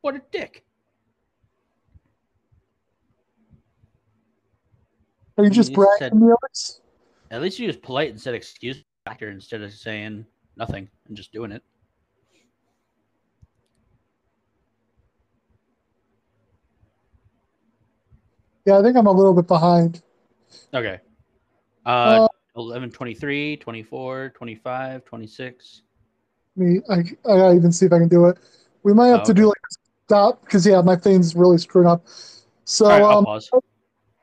What 0.00 0.16
a 0.16 0.22
dick. 0.30 0.64
Are 5.36 5.44
you 5.44 5.50
just 5.50 5.70
he 5.70 5.74
bragging 5.74 5.96
said- 5.98 6.10
to 6.10 6.16
me, 6.16 6.26
Alex? 6.26 6.80
At 7.34 7.42
least 7.42 7.58
he 7.58 7.66
was 7.66 7.76
polite 7.76 8.10
and 8.10 8.20
said 8.20 8.32
excuse 8.32 8.84
doctor 9.04 9.28
instead 9.28 9.60
of 9.60 9.72
saying 9.72 10.24
nothing 10.56 10.88
and 11.08 11.16
just 11.16 11.32
doing 11.32 11.50
it. 11.50 11.64
Yeah, 18.64 18.78
I 18.78 18.82
think 18.82 18.96
I'm 18.96 19.08
a 19.08 19.12
little 19.12 19.34
bit 19.34 19.48
behind. 19.48 20.00
Okay. 20.72 21.00
Uh, 21.84 22.20
Uh, 22.22 22.28
11, 22.56 22.92
23, 22.92 23.56
24, 23.56 24.32
25, 24.36 25.04
26. 25.04 25.82
me, 26.54 26.80
I, 26.88 26.94
I 26.94 27.02
gotta 27.24 27.56
even 27.56 27.72
see 27.72 27.86
if 27.86 27.92
I 27.92 27.98
can 27.98 28.06
do 28.08 28.26
it. 28.26 28.38
We 28.84 28.94
might 28.94 29.08
have 29.08 29.22
Oh, 29.22 29.24
to 29.24 29.34
do 29.34 29.46
like 29.48 29.56
stop 30.06 30.44
because 30.44 30.64
yeah, 30.64 30.80
my 30.82 30.94
thing's 30.94 31.34
really 31.34 31.58
screwed 31.58 31.86
up. 31.86 32.06
So 32.64 32.86
right, 32.86 33.02
um. 33.02 33.26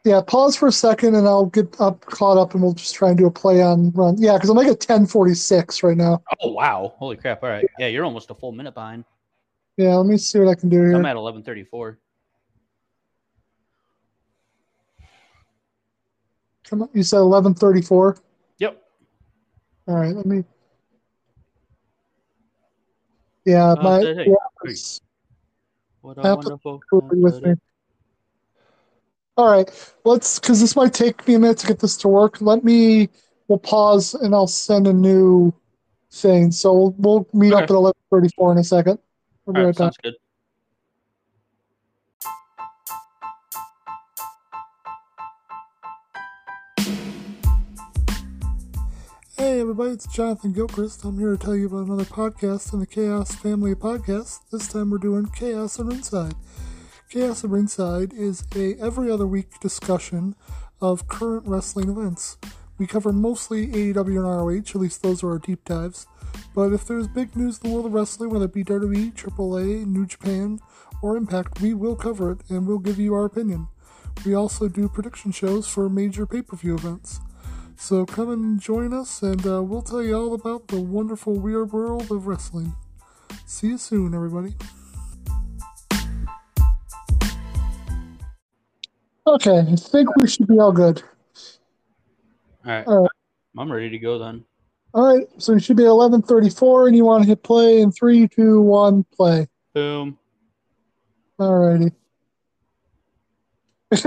Yeah, 0.04 0.22
pause 0.26 0.56
for 0.56 0.68
a 0.68 0.72
second 0.72 1.16
and 1.16 1.28
I'll 1.28 1.46
get 1.46 1.80
up 1.80 2.06
caught 2.06 2.38
up 2.38 2.54
and 2.54 2.64
we'll 2.64 2.74
just 2.74 2.96
try 2.96 3.10
and 3.10 3.18
do 3.18 3.28
a 3.28 3.32
play 3.32 3.62
on 3.62 3.92
run. 3.92 4.16
Yeah, 4.18 4.34
because 4.34 4.50
I'm 4.50 4.58
like 4.58 4.68
at 4.68 4.80
10:46 4.80 5.84
right 5.84 5.98
now. 5.98 6.24
Oh, 6.42 6.52
wow. 6.52 6.94
Holy 6.98 7.18
crap. 7.18 7.44
All 7.44 7.50
right. 7.50 7.66
Yeah, 7.78 7.88
you're 7.88 8.06
almost 8.06 8.32
a 8.32 8.36
full 8.36 8.52
minute 8.52 8.74
behind. 8.74 9.06
Yeah, 9.78 9.96
let 9.96 10.08
me 10.08 10.18
see 10.18 10.40
what 10.40 10.50
I 10.50 10.56
can 10.56 10.70
do 10.70 10.78
here. 10.78 10.94
I'm 10.94 11.06
at 11.06 11.16
11:34. 11.16 11.98
Come 16.66 16.84
on, 16.84 16.90
you 16.94 17.04
said 17.04 17.18
11:34. 17.18 18.18
Yep. 18.60 18.82
All 19.88 19.96
right, 19.96 20.16
let 20.16 20.26
me. 20.26 20.44
Yeah, 23.46 23.76
Oh, 23.78 23.82
my 23.82 24.00
hey, 24.00 24.28
yeah, 24.28 24.74
What 26.02 26.18
a 26.18 26.36
wonderful 26.36 26.82
with 26.92 27.42
me. 27.44 27.56
All 29.42 29.50
right, 29.50 29.68
let's 30.06 30.38
because 30.38 30.62
this 30.62 30.76
might 30.76 30.94
take 30.94 31.28
me 31.28 31.34
a 31.34 31.40
minute 31.40 31.58
to 31.58 31.66
get 31.66 31.80
this 31.80 31.98
to 31.98 32.08
work. 32.08 32.40
Let 32.42 32.64
me. 32.64 33.10
We'll 33.48 33.58
pause 33.58 34.14
and 34.14 34.36
I'll 34.36 34.46
send 34.46 34.86
a 34.86 34.94
new 34.94 35.52
thing. 36.12 36.52
So 36.52 36.72
we'll, 36.74 36.96
we'll 37.00 37.28
meet 37.34 37.52
up 37.52 37.64
at 37.64 37.70
11:34 37.70 38.52
in 38.52 38.58
a 38.60 38.64
second. 38.64 39.00
We'll 39.44 39.56
be 39.56 39.62
All 39.62 39.66
right 39.66 39.80
right, 39.80 39.94
back. 39.94 39.94
good. 40.04 40.14
Hey 49.38 49.60
everybody, 49.60 49.94
it's 49.94 50.06
Jonathan 50.06 50.54
Gilchrist. 50.54 51.04
I'm 51.04 51.18
here 51.18 51.36
to 51.36 51.44
tell 51.44 51.56
you 51.56 51.66
about 51.66 51.88
another 51.88 52.06
podcast 52.06 52.74
in 52.74 52.80
the 52.80 52.86
Chaos 52.86 53.34
family 53.34 53.74
Podcast. 53.74 54.42
This 54.52 54.68
time 54.68 54.92
we're 54.92 55.00
doing 55.00 55.26
Chaos 55.36 55.80
and 55.80 55.90
Ringside. 55.90 56.36
Chaos 57.12 57.44
and 57.44 57.52
Ringside 57.52 58.14
is 58.14 58.46
a 58.56 58.76
every 58.76 59.12
other 59.12 59.28
week 59.28 59.60
discussion 59.60 60.34
of 60.80 61.10
current 61.10 61.46
wrestling 61.46 61.90
events. 61.90 62.38
We 62.78 62.88
cover 62.88 63.12
mostly 63.12 63.68
AEW 63.68 64.16
and 64.16 64.24
ROH, 64.24 64.70
at 64.70 64.76
least 64.76 65.04
those 65.04 65.22
are 65.22 65.32
our 65.32 65.38
deep 65.38 65.66
dives. 65.66 66.08
But 66.56 66.72
if 66.72 66.88
there's 66.88 67.10
big 67.10 67.36
news 67.36 67.60
in 67.60 67.68
the 67.68 67.76
world 67.76 67.88
of 67.88 67.94
wrestling, 67.94 68.30
whether 68.30 68.46
it 68.46 68.54
be 68.54 68.64
WWE, 68.64 69.14
AAA, 69.14 69.86
New 69.88 70.06
Japan, 70.06 70.60
or 71.02 71.18
Impact, 71.18 71.60
we 71.60 71.74
will 71.74 71.98
cover 71.98 72.32
it 72.32 72.50
and 72.50 72.66
we'll 72.66 72.80
give 72.80 72.98
you 72.98 73.14
our 73.14 73.26
opinion. 73.26 73.68
We 74.26 74.34
also 74.34 74.70
do 74.70 74.88
prediction 74.88 75.34
shows 75.34 75.68
for 75.68 75.90
major 75.90 76.26
pay 76.26 76.44
per 76.44 76.56
view 76.56 76.76
events. 76.76 77.20
So 77.76 78.06
come 78.06 78.30
and 78.30 78.58
join 78.58 78.94
us, 78.94 79.22
and 79.22 79.46
uh, 79.46 79.62
we'll 79.62 79.82
tell 79.82 80.02
you 80.02 80.16
all 80.16 80.34
about 80.34 80.70
the 80.70 80.80
wonderful 80.80 81.34
weird 81.34 81.74
world 81.74 82.10
of 82.10 82.26
wrestling. 82.26 82.74
See 83.46 83.68
you 83.68 83.78
soon, 83.78 84.16
everybody. 84.16 84.56
Okay, 89.28 89.60
I 89.60 89.76
think 89.76 90.16
we 90.16 90.28
should 90.28 90.48
be 90.48 90.60
all 90.60 90.72
good. 90.72 91.04
All 92.66 92.72
right. 92.72 92.88
All 92.88 93.02
right. 93.02 93.12
I'm 93.58 93.72
ready 93.72 93.90
to 93.90 94.00
go 94.00 94.18
then. 94.18 94.44
All 94.94 95.16
right, 95.16 95.26
so 95.38 95.54
it 95.54 95.64
should 95.64 95.78
be 95.78 95.84
11:34, 95.84 96.88
and 96.88 96.98
you 96.98 97.06
want 97.06 97.24
to 97.24 97.28
hit 97.30 97.44
play 97.44 97.82
in 97.82 97.92
three, 97.92 98.28
two, 98.28 98.60
one, 98.62 99.06
play. 99.16 99.48
Boom. 99.74 100.18
All 101.40 101.58
righty. 101.58 101.92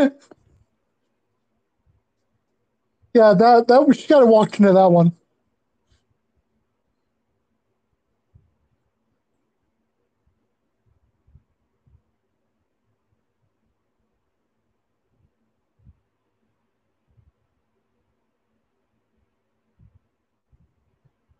yeah, 3.14 3.34
that 3.34 3.66
that 3.68 3.86
was 3.86 4.02
you 4.02 4.08
got 4.08 4.20
to 4.20 4.26
walk 4.26 4.58
into 4.58 4.72
that 4.72 4.90
one. 4.90 5.12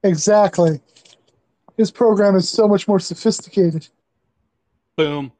Exactly. 0.04 0.80
His 1.78 1.90
program 1.90 2.36
is 2.36 2.48
so 2.48 2.68
much 2.68 2.86
more 2.86 3.00
sophisticated. 3.00 3.88
Boom. 4.96 5.32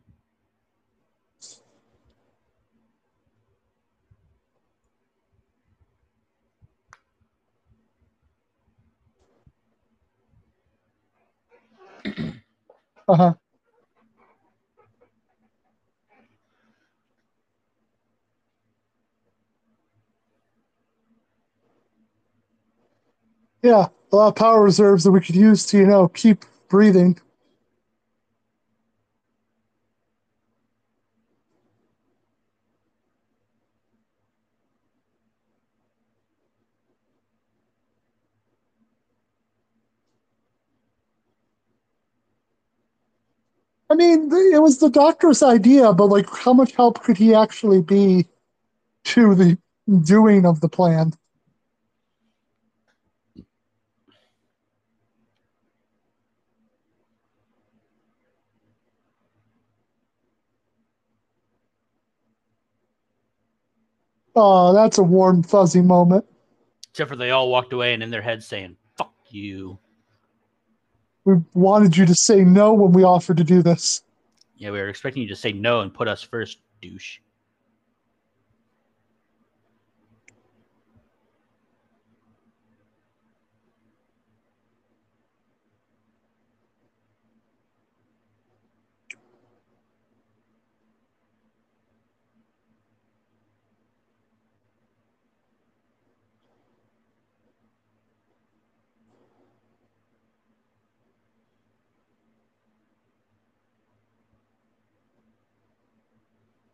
Uh 13.07 13.15
huh. 13.17 13.35
Yeah, 23.65 23.89
a 24.13 24.17
lot 24.17 24.29
of 24.29 24.35
power 24.37 24.63
reserves 24.63 25.03
that 25.05 25.11
we 25.11 25.21
could 25.21 25.35
use 25.35 25.67
to, 25.67 25.79
you 25.79 25.87
know, 25.87 26.07
keep 26.09 26.45
breathing. 26.69 27.19
I 43.91 43.95
mean, 43.95 44.31
it 44.33 44.61
was 44.63 44.79
the 44.79 44.91
doctor's 44.91 45.43
idea, 45.43 45.93
but 45.93 46.07
like, 46.07 46.29
how 46.31 46.53
much 46.53 46.73
help 46.75 47.03
could 47.03 47.17
he 47.17 47.35
actually 47.35 47.83
be 47.83 48.27
to 49.07 49.35
the 49.35 49.59
doing 50.03 50.47
of 50.47 50.61
the 50.61 50.69
plan? 50.71 51.15
Oh, 64.37 64.73
that's 64.73 64.99
a 64.99 65.03
warm, 65.03 65.43
fuzzy 65.43 65.81
moment. 65.81 66.25
Except 66.91 67.11
for 67.11 67.17
they 67.17 67.31
all 67.31 67.51
walked 67.51 67.73
away 67.73 67.95
and 67.95 68.03
in 68.03 68.11
their 68.11 68.23
heads 68.23 68.47
saying, 68.47 68.77
fuck 68.97 69.13
you. 69.31 69.79
We 71.25 71.37
wanted 71.55 71.97
you 71.97 72.05
to 72.07 72.15
say 72.15 72.45
no 72.45 72.73
when 72.75 72.93
we 72.93 73.05
offered 73.05 73.37
to 73.39 73.45
do 73.45 73.63
this. 73.63 74.03
Yeah, 74.57 74.71
we 74.71 74.79
were 74.79 74.89
expecting 74.89 75.23
you 75.23 75.29
to 75.29 75.37
say 75.37 75.53
no 75.53 75.81
and 75.81 75.93
put 75.93 76.09
us 76.09 76.23
first, 76.23 76.59
douche. 76.83 77.19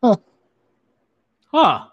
Huh. 0.03 0.15
Huh. 1.51 1.87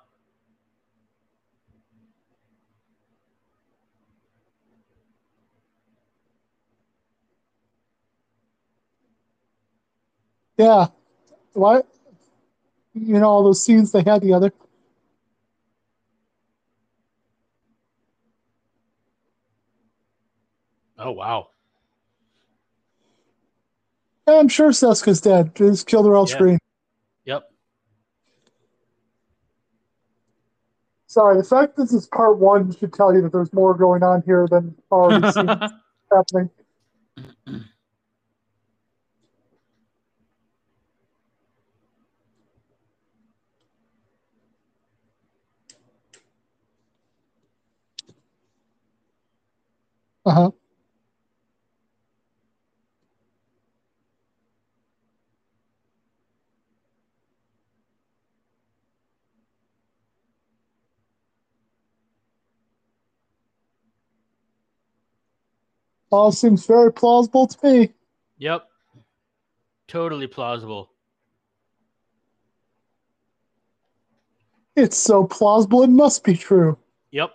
Yeah. 10.57 10.87
What? 11.55 11.87
You 12.95 13.19
know, 13.19 13.29
all 13.29 13.45
those 13.45 13.63
scenes 13.63 13.91
they 13.91 14.03
had 14.03 14.23
together. 14.23 14.53
Oh, 20.99 21.13
wow. 21.13 21.49
I'm 24.27 24.49
sure 24.49 24.71
Seska's 24.71 25.21
dead. 25.21 25.55
Just 25.55 25.87
killed 25.87 26.07
her 26.07 26.17
off 26.17 26.29
Yeah. 26.29 26.35
screen. 26.35 26.59
Yep. 27.25 27.51
Sorry, 31.09 31.39
the 31.39 31.45
fact 31.45 31.77
this 31.77 31.95
is 31.95 32.07
part 32.07 32.39
one 32.39 32.71
should 32.77 32.93
tell 32.93 33.15
you 33.15 33.23
that 33.23 33.33
there's 33.33 33.53
more 33.55 33.75
going 33.75 34.03
on 34.03 34.23
here 34.27 34.47
than 34.51 34.77
already 34.93 35.27
seen 35.33 35.49
happening. 36.13 36.51
Uh 50.27 50.31
huh. 50.33 50.51
All 66.11 66.33
seems 66.33 66.67
very 66.67 66.93
plausible 66.93 67.47
to 67.47 67.67
me. 67.67 67.93
yep. 68.39 68.69
Totally 69.89 70.27
plausible. 70.27 70.91
It's 74.77 74.97
so 74.97 75.27
plausible 75.27 75.83
it 75.83 75.89
must 75.91 76.25
be 76.25 76.37
true. 76.37 76.79
Yep. 77.11 77.33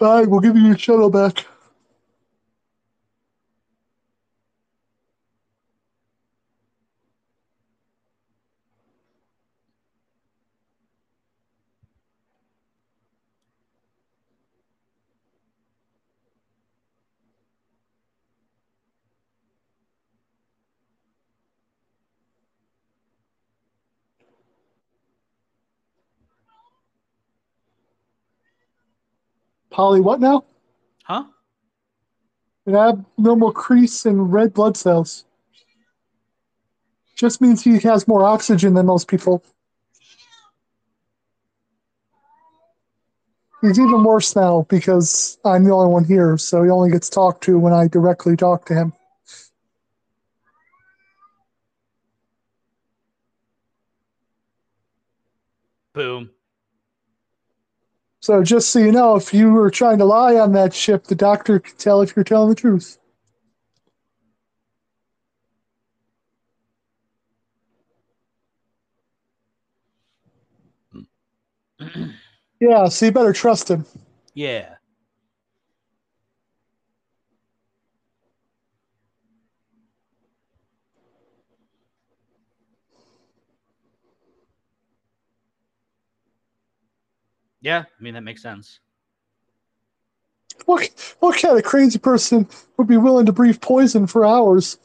All 0.00 0.18
right, 0.18 0.28
we'll 0.28 0.40
give 0.40 0.56
you 0.56 0.66
your 0.66 0.78
shuttle 0.78 1.10
back. 1.10 1.46
Poly, 29.76 30.00
what 30.00 30.20
now? 30.20 30.42
Huh? 31.04 31.24
An 32.64 32.74
abnormal 32.74 33.52
crease 33.52 34.06
in 34.06 34.22
red 34.22 34.54
blood 34.54 34.74
cells. 34.74 35.26
Just 37.14 37.42
means 37.42 37.62
he 37.62 37.78
has 37.80 38.08
more 38.08 38.24
oxygen 38.24 38.72
than 38.72 38.86
most 38.86 39.06
people. 39.06 39.44
He's 43.60 43.78
even 43.78 44.02
worse 44.02 44.34
now 44.34 44.64
because 44.70 45.38
I'm 45.44 45.64
the 45.64 45.72
only 45.72 45.92
one 45.92 46.04
here, 46.04 46.38
so 46.38 46.62
he 46.62 46.70
only 46.70 46.90
gets 46.90 47.10
talked 47.10 47.44
to 47.44 47.58
when 47.58 47.74
I 47.74 47.86
directly 47.86 48.34
talk 48.34 48.64
to 48.66 48.74
him. 48.74 48.94
Boom. 55.92 56.30
So 58.26 58.42
just 58.42 58.70
so 58.70 58.80
you 58.80 58.90
know, 58.90 59.14
if 59.14 59.32
you 59.32 59.52
were 59.52 59.70
trying 59.70 59.98
to 59.98 60.04
lie 60.04 60.34
on 60.34 60.50
that 60.54 60.74
ship, 60.74 61.04
the 61.04 61.14
doctor 61.14 61.60
could 61.60 61.78
tell 61.78 62.02
if 62.02 62.16
you're 62.16 62.24
telling 62.24 62.48
the 62.48 62.56
truth. 62.56 62.98
Hmm. 71.80 72.10
Yeah, 72.60 72.88
so 72.88 73.06
you 73.06 73.12
better 73.12 73.32
trust 73.32 73.70
him. 73.70 73.86
yeah. 74.34 74.75
Yeah, 87.66 87.82
I 87.82 88.00
mean 88.02 88.14
that 88.14 88.20
makes 88.20 88.42
sense. 88.42 88.78
What, 90.66 90.88
what 91.18 91.42
kind 91.42 91.58
of 91.58 91.64
crazy 91.64 91.98
person 91.98 92.48
would 92.76 92.86
be 92.86 92.96
willing 92.96 93.26
to 93.26 93.32
breathe 93.32 93.60
poison 93.60 94.06
for 94.06 94.24
hours? 94.24 94.78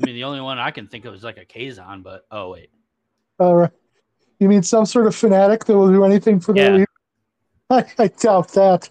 I 0.00 0.06
mean 0.06 0.14
the 0.14 0.24
only 0.24 0.40
one 0.40 0.58
I 0.58 0.70
can 0.70 0.86
think 0.86 1.04
of 1.04 1.12
is 1.12 1.22
like 1.22 1.36
a 1.36 1.44
Kazon, 1.44 2.02
but 2.02 2.24
oh 2.30 2.52
wait. 2.52 2.70
Uh, 3.38 3.68
you 4.38 4.48
mean 4.48 4.62
some 4.62 4.86
sort 4.86 5.06
of 5.06 5.14
fanatic 5.14 5.66
that 5.66 5.76
will 5.76 5.92
do 5.92 6.02
anything 6.02 6.40
for 6.40 6.54
their 6.54 6.70
Yeah. 6.70 6.76
leader? 6.78 6.86
I, 7.68 7.84
I 7.98 8.08
doubt 8.08 8.54
that. 8.54 8.88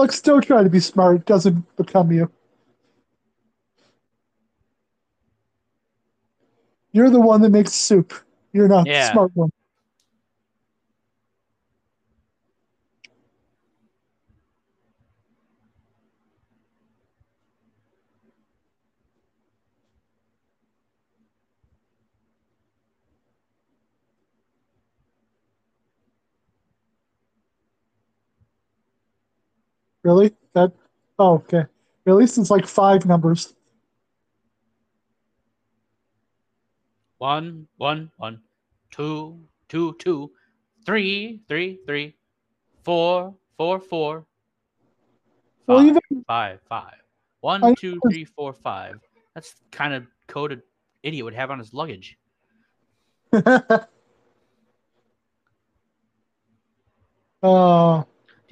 Like 0.00 0.12
still 0.12 0.40
trying 0.40 0.64
to 0.64 0.70
be 0.70 0.80
smart 0.80 1.16
It 1.16 1.26
doesn't 1.26 1.76
become 1.76 2.12
you. 2.12 2.30
You're 6.92 7.10
the 7.10 7.20
one 7.20 7.40
that 7.42 7.50
makes 7.50 7.72
soup. 7.72 8.12
You're 8.52 8.68
not 8.68 8.84
the 8.84 9.10
smart 9.10 9.30
one. 9.34 9.50
Really? 30.02 30.34
That? 30.54 30.72
Oh, 31.18 31.34
okay. 31.34 31.64
At 32.06 32.14
least 32.14 32.38
it's 32.38 32.50
like 32.50 32.66
five 32.66 33.06
numbers. 33.06 33.54
One, 37.18 37.68
one, 37.76 38.10
one, 38.16 38.40
two, 38.90 39.38
two, 39.68 39.94
two, 40.00 40.32
three, 40.84 41.40
three, 41.46 41.78
three, 41.86 42.16
four, 42.82 43.34
four, 43.56 43.78
four, 43.78 44.26
Well, 45.68 45.78
five, 45.78 45.86
even 45.86 46.24
five, 46.26 46.60
five. 46.68 46.96
One, 47.40 47.64
I- 47.64 47.74
two, 47.74 48.00
three, 48.10 48.24
four, 48.24 48.52
five. 48.52 48.96
That's 49.36 49.52
the 49.54 49.64
kind 49.70 49.94
of 49.94 50.04
code 50.26 50.50
an 50.50 50.62
idiot 51.04 51.24
would 51.24 51.34
have 51.34 51.52
on 51.52 51.60
his 51.60 51.72
luggage. 51.72 52.18
uh, 57.42 58.02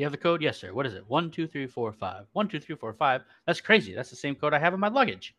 Do 0.01 0.03
you 0.03 0.07
have 0.07 0.13
the 0.13 0.17
code? 0.17 0.41
Yes, 0.41 0.57
sir. 0.57 0.73
What 0.73 0.87
is 0.87 0.95
it? 0.95 1.05
One, 1.09 1.31
two, 1.31 1.47
three, 1.47 1.67
four, 1.67 1.93
five. 1.93 2.25
One, 2.33 2.49
two, 2.49 2.59
three, 2.59 2.75
four, 2.75 2.95
five. 2.95 3.23
That's 3.47 3.61
crazy. 3.61 3.93
That's 3.93 4.09
the 4.09 4.17
same 4.17 4.35
code 4.35 4.55
I 4.55 4.59
have 4.59 4.73
in 4.73 4.81
my 4.81 4.89
luggage. 4.89 5.35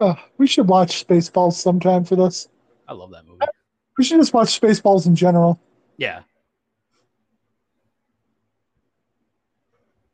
uh, 0.00 0.14
we 0.38 0.46
should 0.46 0.68
watch 0.68 1.04
Spaceballs 1.04 1.54
sometime 1.54 2.04
for 2.04 2.14
this. 2.14 2.48
I 2.86 2.92
love 2.92 3.10
that 3.10 3.26
movie. 3.26 3.44
We 3.98 4.04
should 4.04 4.20
just 4.20 4.32
watch 4.32 4.60
Spaceballs 4.60 5.08
in 5.08 5.16
general. 5.16 5.60
Yeah. 5.96 6.20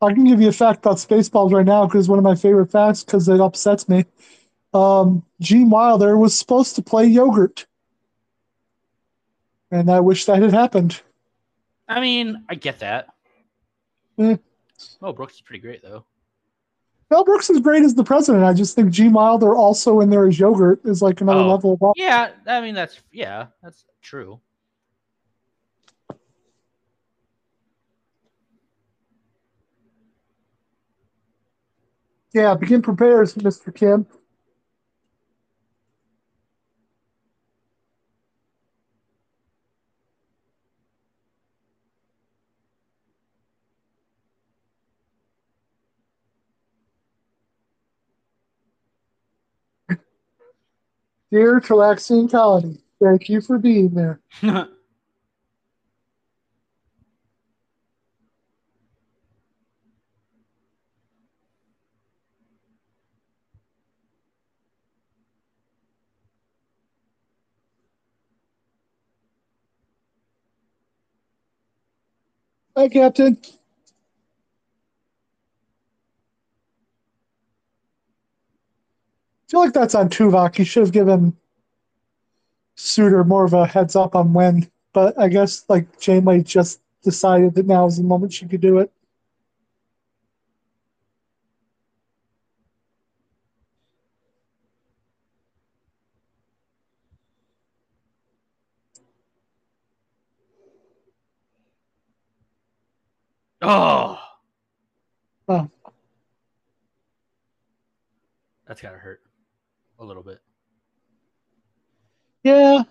I 0.01 0.15
can 0.15 0.25
give 0.25 0.41
you 0.41 0.49
a 0.49 0.53
fact 0.53 0.79
about 0.79 0.97
Spaceballs 0.97 1.53
right 1.53 1.67
now 1.67 1.85
because 1.85 2.09
one 2.09 2.19
of 2.19 2.25
my 2.25 2.37
favorite 2.37 2.71
facts 2.71 3.05
because 3.05 3.29
it 3.29 3.39
upsets 3.39 3.87
me. 3.87 4.07
Um, 4.73 5.27
Gene 5.43 5.69
Wilder 5.69 6.17
was 6.17 6.39
supposed 6.39 6.75
to 6.77 6.83
play 6.83 7.05
Yogurt, 7.05 7.67
and 9.71 9.91
I 9.91 10.01
wish 10.01 10.25
that 10.25 10.41
had 10.41 10.55
happened. 10.55 11.03
I 11.90 12.00
mean, 12.00 12.44
I 12.48 12.55
get 12.55 12.79
that. 12.79 13.09
Eh. 14.18 14.37
Oh, 15.03 15.12
Brooks 15.12 15.35
is 15.35 15.40
pretty 15.40 15.61
great 15.61 15.83
though. 15.83 16.05
Mel 17.11 17.24
Brooks 17.24 17.50
is 17.50 17.59
great 17.59 17.83
as 17.83 17.96
the 17.96 18.05
president. 18.05 18.44
I 18.44 18.55
just 18.55 18.76
think 18.76 18.92
Gene 18.92 19.12
Wilder 19.12 19.57
also 19.57 19.98
in 19.98 20.09
there 20.11 20.29
as 20.29 20.38
Yogurt 20.38 20.81
is 20.85 21.03
like 21.03 21.20
another 21.20 21.40
Oh. 21.40 21.50
level 21.50 21.76
of. 21.83 21.92
Yeah, 21.96 22.31
I 22.46 22.61
mean 22.61 22.76
that's 22.76 23.00
yeah, 23.11 23.46
that's 23.61 23.85
true. 24.03 24.40
Yeah, 32.33 32.55
begin 32.55 32.83
prepares, 32.83 33.35
Mr. 33.35 33.74
Kim. 33.74 34.07
Dear 51.31 51.61
Talaxian 51.61 52.31
Colony, 52.31 52.79
thank 53.01 53.29
you 53.29 53.40
for 53.40 53.59
being 53.59 53.90
there. 53.90 54.21
Hi, 54.43 54.66
Captain. 72.88 73.37
Feel 79.51 79.61
like 79.61 79.73
that's 79.73 79.97
on 79.97 80.09
Tuvok. 80.09 80.55
He 80.55 80.63
should 80.63 80.85
have 80.85 80.93
given 80.93 81.37
Suder 82.77 83.27
more 83.27 83.45
of 83.45 83.53
a 83.53 83.67
heads 83.67 83.97
up 83.97 84.15
on 84.15 84.33
when, 84.33 84.71
but 84.93 85.19
I 85.19 85.27
guess 85.29 85.65
like 85.69 85.99
Janeway 86.01 86.43
just 86.43 86.81
decided 87.03 87.57
that 87.57 87.67
now 87.67 87.87
is 87.87 87.97
the 87.97 88.05
moment 88.05 88.33
she 88.33 88.47
could 88.47 88.61
do 88.61 88.79
it. 88.79 88.93
oh. 103.63 104.19
Oh. 105.49 105.69
That's 108.69 108.81
gotta 108.81 108.97
hurt 108.97 109.21
a 110.01 110.05
little 110.05 110.23
bit. 110.23 110.41
Yeah. 112.43 112.83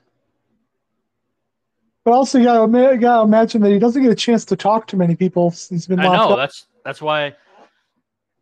But 2.05 2.11
also, 2.11 2.37
you 2.37 2.45
gotta, 2.45 2.93
you 2.93 2.97
gotta 2.97 3.23
imagine 3.27 3.61
that 3.61 3.71
he 3.71 3.79
doesn't 3.79 4.01
get 4.01 4.11
a 4.11 4.15
chance 4.15 4.45
to 4.45 4.55
talk 4.55 4.87
to 4.87 4.97
many 4.97 5.15
people. 5.15 5.49
He's 5.49 5.87
been 5.87 5.99
I 5.99 6.03
know 6.03 6.29
up. 6.31 6.37
that's 6.37 6.67
that's 6.85 7.01
why. 7.01 7.35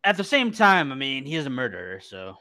At 0.03 0.15
the 0.15 0.23
same 0.23 0.51
time, 0.51 0.91
I 0.91 0.95
mean, 0.95 1.25
he 1.25 1.35
is 1.35 1.45
a 1.45 1.49
murderer, 1.49 1.99
so 1.99 2.37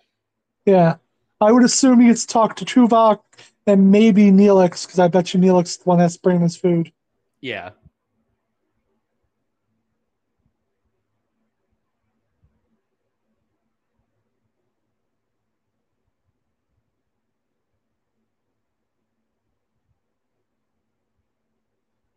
Yeah. 0.66 0.96
I 1.40 1.52
would 1.52 1.64
assume 1.64 2.00
he 2.00 2.06
gets 2.08 2.24
to 2.26 2.32
talk 2.32 2.56
to 2.56 2.64
Tuvok 2.64 3.20
and 3.66 3.90
maybe 3.90 4.30
Neelix, 4.30 4.86
because 4.86 4.98
I 4.98 5.08
bet 5.08 5.34
you 5.34 5.40
Neelix 5.40 5.64
is 5.64 5.76
the 5.78 5.84
one 5.84 5.98
that's 5.98 6.16
bringing 6.16 6.42
his 6.42 6.56
food. 6.56 6.92
Yeah. 7.40 7.70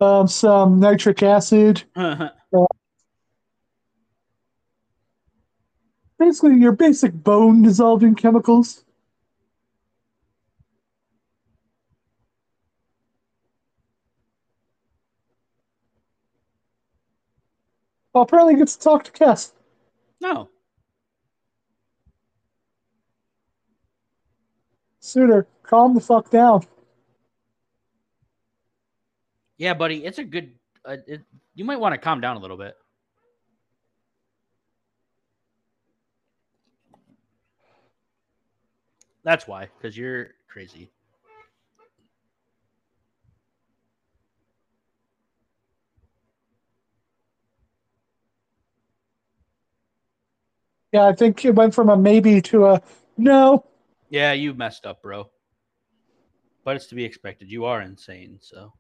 Um, 0.02 0.28
some 0.30 0.80
nitric 0.80 1.22
acid, 1.24 1.84
basically 6.20 6.56
your 6.56 6.74
basic 6.74 7.14
bone 7.14 7.64
dissolving 7.64 8.16
chemicals. 8.16 8.84
Well, 18.14 18.24
apparently 18.24 18.54
he 18.56 18.60
gets 18.60 18.76
to 18.76 18.84
talk 18.84 19.04
to 19.06 19.12
Kes. 19.12 19.54
no. 20.20 20.50
Suder, 25.02 25.46
calm 25.64 25.94
the 25.96 26.02
fuck 26.02 26.30
down. 26.30 26.66
Yeah, 29.60 29.74
buddy, 29.74 30.06
it's 30.06 30.18
a 30.18 30.24
good. 30.24 30.54
Uh, 30.86 30.96
it, 31.06 31.22
you 31.54 31.66
might 31.66 31.80
want 31.82 31.94
to 31.94 31.98
calm 31.98 32.22
down 32.22 32.38
a 32.38 32.40
little 32.40 32.56
bit. 32.56 32.76
That's 39.26 39.46
why, 39.46 39.68
because 39.78 39.98
you're 39.98 40.30
crazy. 40.48 40.90
Yeah, 50.94 51.06
I 51.06 51.14
think 51.14 51.44
it 51.44 51.54
went 51.54 51.76
from 51.76 51.90
a 51.90 51.98
maybe 51.98 52.42
to 52.44 52.66
a 52.68 52.82
no. 53.18 53.66
Yeah, 54.10 54.32
you 54.32 54.54
messed 54.54 54.86
up, 54.86 55.04
bro. 55.04 55.30
But 56.64 56.78
it's 56.78 56.88
to 56.88 56.96
be 56.96 57.04
expected. 57.04 57.52
You 57.52 57.66
are 57.66 57.82
insane, 57.82 58.40
so. 58.42 58.72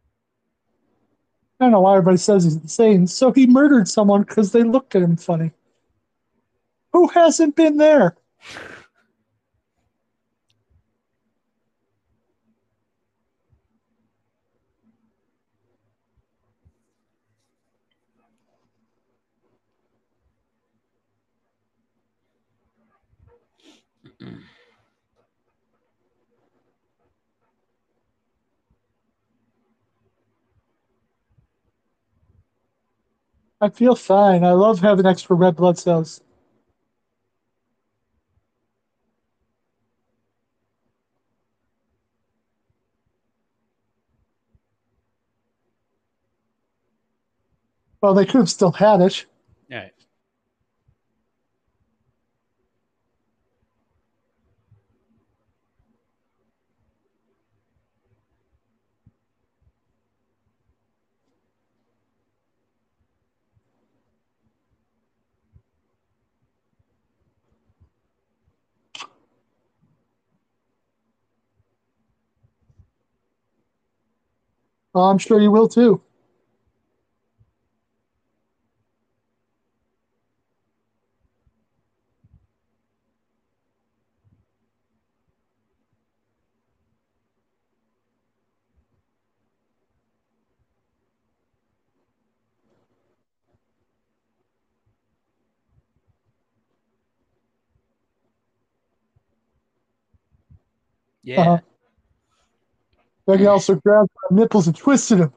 I 1.59 1.65
don't 1.65 1.71
know 1.71 1.81
why 1.81 1.97
everybody 1.97 2.17
says 2.17 2.45
he's 2.45 2.55
insane. 2.55 3.05
So 3.07 3.31
he 3.31 3.45
murdered 3.45 3.87
someone 3.87 4.23
because 4.23 4.51
they 4.51 4.63
looked 4.63 4.95
at 4.95 5.01
him 5.01 5.17
funny. 5.17 5.51
Who 6.93 7.07
hasn't 7.09 7.55
been 7.55 7.77
there? 7.77 8.15
I 33.61 33.69
feel 33.69 33.95
fine. 33.95 34.43
I 34.43 34.51
love 34.51 34.79
having 34.81 35.05
extra 35.05 35.35
red 35.35 35.55
blood 35.55 35.77
cells. 35.77 36.21
Well, 48.01 48.13
they 48.13 48.25
could 48.25 48.39
have 48.39 48.49
still 48.49 48.71
had 48.71 49.01
it. 49.01 49.25
All 49.71 49.77
right. 49.79 49.93
Oh, 49.93 49.99
I'm 74.95 75.17
sure 75.17 75.39
you 75.41 75.51
will 75.51 75.67
too. 75.67 76.01
Yeah. 101.23 101.41
Uh-huh. 101.41 101.59
He 103.37 103.45
also 103.45 103.75
grabbed 103.75 104.09
my 104.29 104.37
nipples 104.37 104.67
and 104.67 104.75
twisted 104.75 105.19
him. 105.19 105.33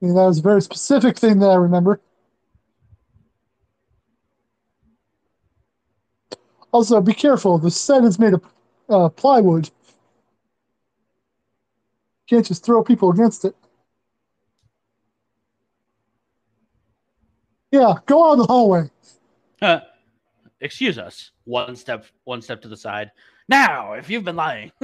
And 0.00 0.16
that 0.16 0.22
was 0.22 0.38
a 0.38 0.42
very 0.42 0.62
specific 0.62 1.18
thing 1.18 1.38
that 1.40 1.50
I 1.50 1.56
remember. 1.56 2.00
Also, 6.72 7.00
be 7.00 7.12
careful. 7.12 7.58
The 7.58 7.70
set 7.70 8.04
is 8.04 8.18
made 8.18 8.34
of 8.34 8.42
uh, 8.88 9.08
plywood. 9.10 9.66
You 9.66 12.36
can't 12.36 12.46
just 12.46 12.64
throw 12.64 12.82
people 12.82 13.10
against 13.10 13.44
it. 13.44 13.54
Yeah, 17.70 17.94
go 18.06 18.30
out 18.30 18.36
the 18.36 18.44
hallway. 18.44 18.90
Excuse 20.60 20.98
us. 20.98 21.30
One 21.44 21.76
step, 21.76 22.06
one 22.24 22.40
step 22.40 22.62
to 22.62 22.68
the 22.68 22.76
side. 22.76 23.10
Now, 23.48 23.94
if 23.94 24.08
you've 24.10 24.24
been 24.24 24.36
lying. 24.36 24.72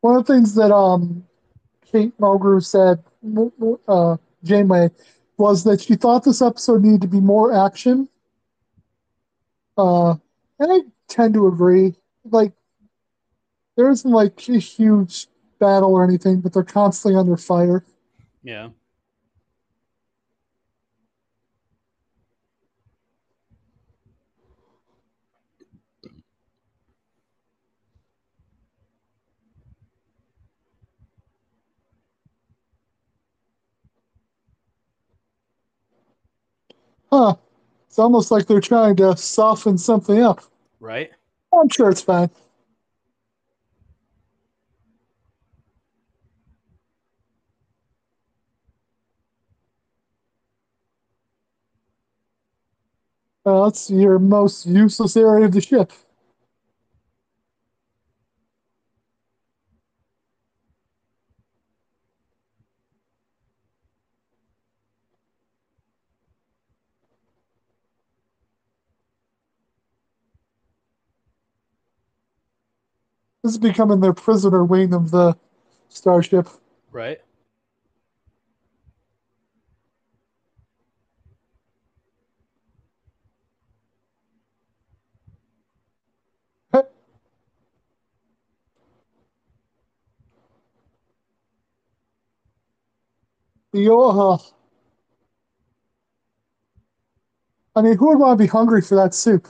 One 0.00 0.16
of 0.16 0.26
the 0.26 0.32
things 0.32 0.54
that 0.54 0.72
um, 0.74 1.26
Kate 1.84 2.16
Mulgrew 2.18 2.64
said, 2.64 3.02
uh, 3.88 4.16
Janeway, 4.44 4.90
was 5.36 5.64
that 5.64 5.80
she 5.80 5.94
thought 5.94 6.24
this 6.24 6.40
episode 6.40 6.82
needed 6.82 7.02
to 7.02 7.08
be 7.08 7.20
more 7.20 7.52
action. 7.52 8.08
Uh, 9.76 10.14
and 10.58 10.72
I 10.72 10.80
tend 11.08 11.34
to 11.34 11.48
agree. 11.48 11.94
Like, 12.24 12.52
there 13.76 13.90
isn't 13.90 14.10
like 14.10 14.48
a 14.48 14.58
huge 14.58 15.26
battle 15.58 15.94
or 15.94 16.04
anything, 16.04 16.40
but 16.40 16.52
they're 16.52 16.62
constantly 16.62 17.18
under 17.18 17.36
fire. 17.36 17.84
yeah. 18.42 18.70
Huh. 37.12 37.34
It's 37.86 37.98
almost 37.98 38.30
like 38.30 38.46
they're 38.46 38.60
trying 38.60 38.96
to 38.96 39.16
soften 39.16 39.76
something 39.76 40.22
up. 40.22 40.42
Right. 40.78 41.10
I'm 41.52 41.68
sure 41.68 41.90
it's 41.90 42.02
fine. 42.02 42.30
Uh, 53.44 53.64
that's 53.64 53.90
your 53.90 54.18
most 54.18 54.66
useless 54.66 55.16
area 55.16 55.46
of 55.46 55.52
the 55.52 55.60
ship. 55.60 55.92
This 73.42 73.52
is 73.52 73.58
becoming 73.58 74.00
their 74.00 74.12
prisoner 74.12 74.64
wing 74.64 74.92
of 74.92 75.10
the 75.10 75.36
starship. 75.88 76.48
Right. 76.90 77.20
Yoha. 93.74 94.52
I 97.76 97.82
mean, 97.82 97.96
who 97.96 98.08
would 98.08 98.18
want 98.18 98.38
to 98.38 98.44
be 98.44 98.48
hungry 98.48 98.82
for 98.82 98.96
that 98.96 99.14
soup? 99.14 99.48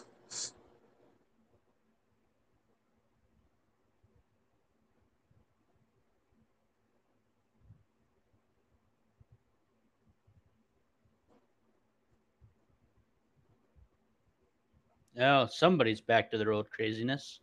Oh, 15.20 15.46
somebody's 15.50 16.00
back 16.00 16.30
to 16.30 16.38
their 16.38 16.52
old 16.52 16.70
craziness. 16.70 17.40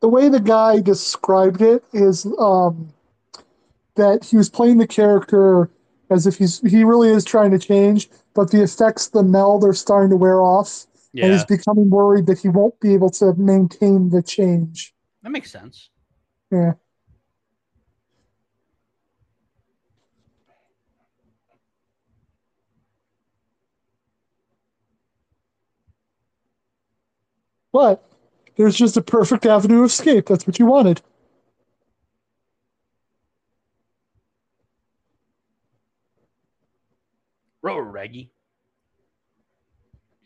The 0.00 0.08
way 0.08 0.28
the 0.28 0.40
guy 0.40 0.80
described 0.80 1.62
it 1.62 1.82
is 1.92 2.26
um, 2.38 2.92
that 3.94 4.24
he 4.24 4.36
was 4.36 4.50
playing 4.50 4.78
the 4.78 4.86
character 4.86 5.70
as 6.10 6.26
if 6.26 6.36
he's 6.36 6.60
he 6.60 6.84
really 6.84 7.08
is 7.08 7.24
trying 7.24 7.52
to 7.52 7.58
change, 7.58 8.10
but 8.34 8.50
the 8.50 8.62
effects, 8.62 9.08
the 9.08 9.22
meld, 9.22 9.64
are 9.64 9.72
starting 9.72 10.10
to 10.10 10.16
wear 10.16 10.42
off, 10.42 10.86
and 11.14 11.32
he's 11.32 11.44
becoming 11.44 11.88
worried 11.88 12.26
that 12.26 12.38
he 12.38 12.48
won't 12.48 12.78
be 12.80 12.92
able 12.92 13.10
to 13.10 13.32
maintain 13.34 14.10
the 14.10 14.22
change. 14.22 14.94
that 15.22 15.30
makes 15.30 15.50
sense. 15.50 15.88
Yeah. 16.50 16.72
But 27.72 28.04
there's 28.56 28.76
just 28.76 28.96
a 28.96 29.02
perfect 29.02 29.46
avenue 29.46 29.80
of 29.80 29.86
escape. 29.86 30.26
That's 30.26 30.46
what 30.46 30.58
you 30.58 30.66
wanted. 30.66 31.00
Row 37.62 37.78
Reggie. 37.78 38.30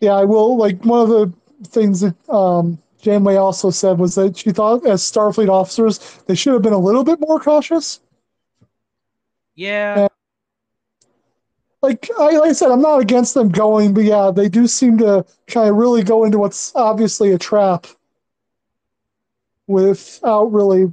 Yeah, 0.01 0.15
I 0.15 0.25
will. 0.25 0.57
Like 0.57 0.85
one 0.85 1.01
of 1.01 1.09
the 1.09 1.33
things 1.69 2.01
that 2.01 2.15
um, 2.29 2.79
Janeway 3.01 3.37
also 3.37 3.71
said 3.71 3.99
was 3.99 4.15
that 4.17 4.37
she 4.37 4.51
thought, 4.51 4.87
as 4.87 5.03
Starfleet 5.03 5.49
officers, 5.49 5.99
they 6.27 6.35
should 6.35 6.53
have 6.53 6.63
been 6.63 6.73
a 6.73 6.79
little 6.79 7.05
bit 7.05 7.21
more 7.21 7.39
cautious. 7.39 8.01
Yeah, 9.55 9.97
Yeah. 9.97 10.09
Like 11.83 12.09
I, 12.19 12.37
like 12.39 12.51
I 12.51 12.53
said, 12.53 12.71
I'm 12.71 12.81
not 12.81 13.01
against 13.01 13.35
them 13.35 13.49
going, 13.49 13.95
but 13.95 14.05
yeah, 14.05 14.31
they 14.35 14.49
do 14.49 14.67
seem 14.67 14.99
to 14.99 15.25
kind 15.47 15.69
of 15.69 15.77
really 15.77 16.03
go 16.03 16.25
into 16.25 16.39
what's 16.39 16.75
obviously 16.75 17.33
a 17.33 17.39
trap 17.39 17.87
without 19.67 20.47
really 20.53 20.93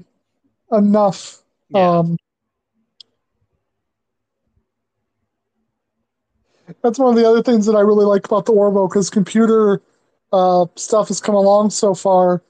enough. 0.71 1.43
yeah. 1.69 1.99
Um, 1.99 2.17
that's 6.81 6.99
one 6.99 7.09
of 7.09 7.15
the 7.21 7.27
other 7.27 7.41
things 7.43 7.65
that 7.65 7.75
I 7.75 7.81
really 7.81 8.05
like 8.05 8.25
about 8.25 8.45
the 8.45 8.53
Orville 8.53 8.87
because 8.87 9.09
computer 9.09 9.81
uh, 10.31 10.65
stuff 10.75 11.07
has 11.09 11.19
come 11.19 11.35
along 11.35 11.69
so 11.69 11.93
far 11.93 12.41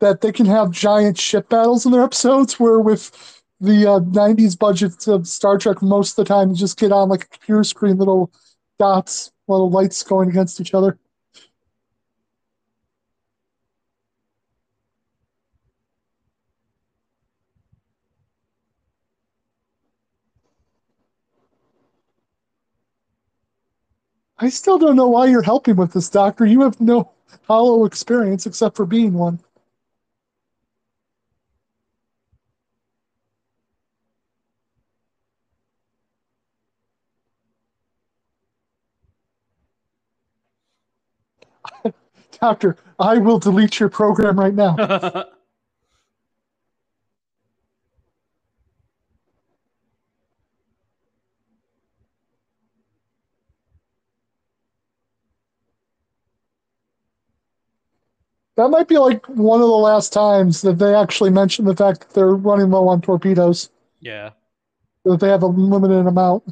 that 0.00 0.20
they 0.20 0.32
can 0.32 0.46
have 0.46 0.70
giant 0.70 1.18
ship 1.18 1.48
battles 1.48 1.86
in 1.86 1.92
their 1.92 2.02
episodes. 2.04 2.58
Where 2.60 2.80
with 2.80 3.33
the 3.60 3.86
uh, 3.86 4.00
'90s 4.00 4.56
budgets 4.56 5.08
of 5.08 5.26
Star 5.26 5.58
Trek, 5.58 5.82
most 5.82 6.18
of 6.18 6.24
the 6.24 6.28
time 6.28 6.50
you 6.50 6.56
just 6.56 6.78
get 6.78 6.92
on 6.92 7.08
like 7.08 7.24
a 7.24 7.28
computer 7.28 7.64
screen, 7.64 7.96
little 7.98 8.30
dots, 8.78 9.32
little 9.48 9.70
lights 9.70 10.02
going 10.02 10.28
against 10.28 10.60
each 10.60 10.74
other. 10.74 10.98
I 24.38 24.48
still 24.48 24.78
don't 24.78 24.96
know 24.96 25.08
why 25.08 25.26
you're 25.26 25.42
helping 25.42 25.76
with 25.76 25.92
this, 25.92 26.10
Doctor. 26.10 26.44
You 26.44 26.62
have 26.62 26.80
no 26.80 27.10
holo 27.46 27.84
experience 27.84 28.46
except 28.46 28.76
for 28.76 28.84
being 28.84 29.14
one. 29.14 29.40
Doctor, 42.44 42.76
I 42.98 43.16
will 43.16 43.38
delete 43.38 43.80
your 43.80 43.88
program 43.88 44.38
right 44.38 44.52
now. 44.52 44.76
That 58.56 58.68
might 58.68 58.86
be 58.86 58.98
like 58.98 59.26
one 59.26 59.60
of 59.60 59.66
the 59.66 59.74
last 59.74 60.12
times 60.12 60.62
that 60.62 60.78
they 60.78 60.94
actually 60.94 61.30
mention 61.30 61.64
the 61.64 61.74
fact 61.74 62.02
that 62.02 62.10
they're 62.10 62.36
running 62.36 62.70
low 62.70 62.86
on 62.86 63.00
torpedoes, 63.00 63.68
yeah. 63.98 64.30
that 65.04 65.18
they 65.18 65.28
have 65.28 65.42
a 65.42 65.48
limited 65.48 66.06
amount. 66.06 66.44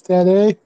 Steady. 0.00 0.58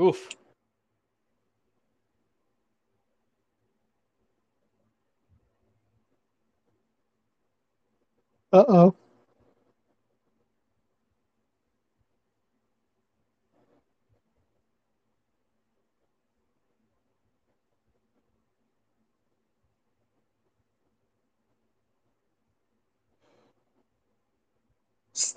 Oof. 0.00 0.28
Uh 8.52 8.64
oh. 8.68 8.96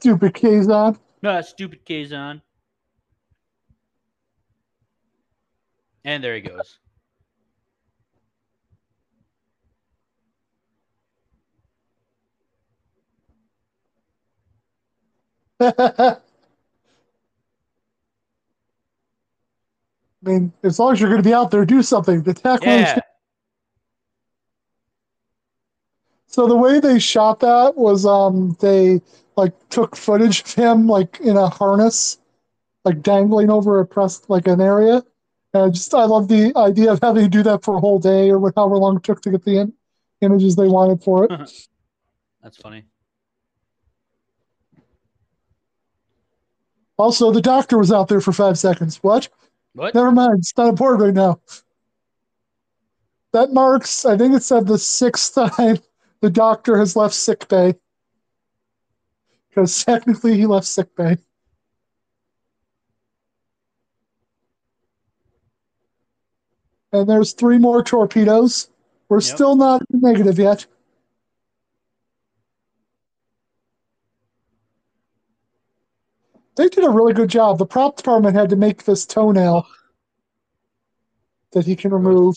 Stupid 0.05 0.35
Kazon. 0.35 0.99
No, 1.23 1.41
stupid 1.41 1.83
Kazon. 1.83 2.39
And 6.03 6.23
there 6.23 6.35
he 6.35 6.41
goes. 6.41 6.77
I 15.59 16.17
mean, 20.21 20.53
as 20.61 20.77
long 20.77 20.93
as 20.93 20.99
you're 20.99 21.09
going 21.09 21.23
to 21.23 21.27
be 21.27 21.33
out 21.33 21.49
there, 21.49 21.65
do 21.65 21.81
something. 21.81 22.21
The 22.21 22.29
it's 22.29 22.63
Yeah. 22.63 22.99
So 26.27 26.45
the 26.45 26.55
way 26.55 26.79
they 26.79 26.99
shot 26.99 27.39
that 27.39 27.75
was 27.75 28.05
um 28.05 28.55
they 28.59 29.01
like 29.35 29.53
took 29.69 29.95
footage 29.95 30.41
of 30.41 30.53
him 30.53 30.87
like 30.87 31.19
in 31.19 31.37
a 31.37 31.49
harness, 31.49 32.19
like 32.83 33.01
dangling 33.01 33.49
over 33.49 33.79
a 33.79 33.85
press 33.85 34.21
like 34.29 34.47
an 34.47 34.61
area. 34.61 35.03
And 35.53 35.73
just 35.73 35.93
I 35.93 36.05
love 36.05 36.27
the 36.27 36.51
idea 36.55 36.91
of 36.91 36.99
having 37.01 37.23
to 37.23 37.29
do 37.29 37.43
that 37.43 37.63
for 37.63 37.75
a 37.75 37.79
whole 37.79 37.99
day 37.99 38.29
or 38.31 38.39
however 38.55 38.77
long 38.77 38.97
it 38.97 39.03
took 39.03 39.21
to 39.21 39.31
get 39.31 39.45
the 39.45 39.59
in- 39.59 39.73
images 40.21 40.55
they 40.55 40.67
wanted 40.67 41.03
for 41.03 41.25
it. 41.25 41.29
That's 42.43 42.57
funny. 42.57 42.85
Also, 46.97 47.31
the 47.31 47.41
doctor 47.41 47.77
was 47.77 47.91
out 47.91 48.07
there 48.07 48.21
for 48.21 48.31
five 48.31 48.57
seconds. 48.57 48.97
What? 48.97 49.27
What? 49.73 49.93
Never 49.93 50.11
mind. 50.11 50.39
It's 50.39 50.55
not 50.57 50.69
important 50.69 51.03
right 51.03 51.13
now. 51.13 51.41
That 53.33 53.51
marks, 53.51 54.05
I 54.05 54.17
think 54.17 54.33
it 54.33 54.43
said 54.43 54.65
the 54.65 54.77
sixth 54.77 55.35
time 55.55 55.79
the 56.21 56.29
doctor 56.29 56.77
has 56.77 56.95
left 56.95 57.13
sick 57.13 57.47
bay. 57.47 57.75
Because 59.55 59.85
technically 59.85 60.35
he 60.35 60.45
left 60.45 60.67
sick 60.67 60.93
bay. 60.97 61.17
And 66.91 67.09
there's 67.09 67.31
three 67.31 67.57
more 67.57 67.81
torpedoes. 67.81 68.69
We're 69.07 69.17
Yep. 69.17 69.23
still 69.23 69.55
not 69.55 69.81
negative 69.91 70.37
yet. 70.37 70.65
They 76.57 76.67
did 76.69 76.83
a 76.83 76.89
really 76.89 77.13
good 77.13 77.29
job. 77.29 77.57
The 77.57 77.65
prop 77.65 77.97
department 77.97 78.35
had 78.35 78.49
to 78.49 78.55
make 78.55 78.83
this 78.83 79.05
toenail 79.05 79.65
that 81.51 81.65
he 81.65 81.75
can 81.75 81.91
remove. 81.91 82.35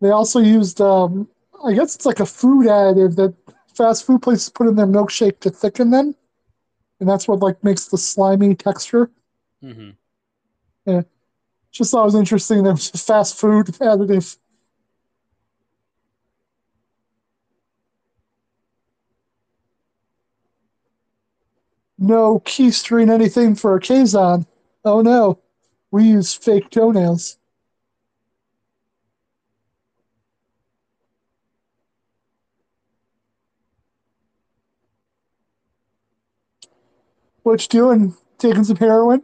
They 0.00 0.10
also 0.10 0.40
used 0.40 0.80
um, 0.80 1.28
I 1.64 1.72
guess 1.74 1.94
it's 1.94 2.06
like 2.06 2.20
a 2.20 2.26
food 2.26 2.66
additive 2.66 3.16
that 3.16 3.34
fast 3.76 4.06
food 4.06 4.22
places 4.22 4.50
put 4.50 4.68
in 4.68 4.76
their 4.76 4.86
milkshake 4.86 5.40
to 5.40 5.50
thicken 5.50 5.90
them, 5.90 6.14
and 7.00 7.08
that's 7.08 7.28
what 7.28 7.40
like 7.40 7.62
makes 7.64 7.86
the 7.86 7.98
slimy 7.98 8.54
texture. 8.54 9.10
Mm-hmm. 9.64 9.90
Yeah, 10.86 11.02
Just 11.72 11.92
thought 11.92 12.02
it 12.02 12.06
was 12.06 12.14
interesting. 12.16 12.64
There 12.64 12.72
was 12.74 12.90
a 12.94 12.98
fast 12.98 13.38
food 13.38 13.66
additive. 13.80 14.38
No 21.98 22.40
keystering 22.40 23.10
anything 23.10 23.54
for 23.54 23.76
a 23.76 23.80
Kazon. 23.80 24.46
Oh 24.84 25.02
no, 25.02 25.38
we 25.92 26.04
use 26.04 26.34
fake 26.34 26.70
toenails. 26.70 27.38
What 37.42 37.62
you 37.62 37.68
doing? 37.68 38.14
Taking 38.38 38.64
some 38.64 38.76
heroin? 38.76 39.22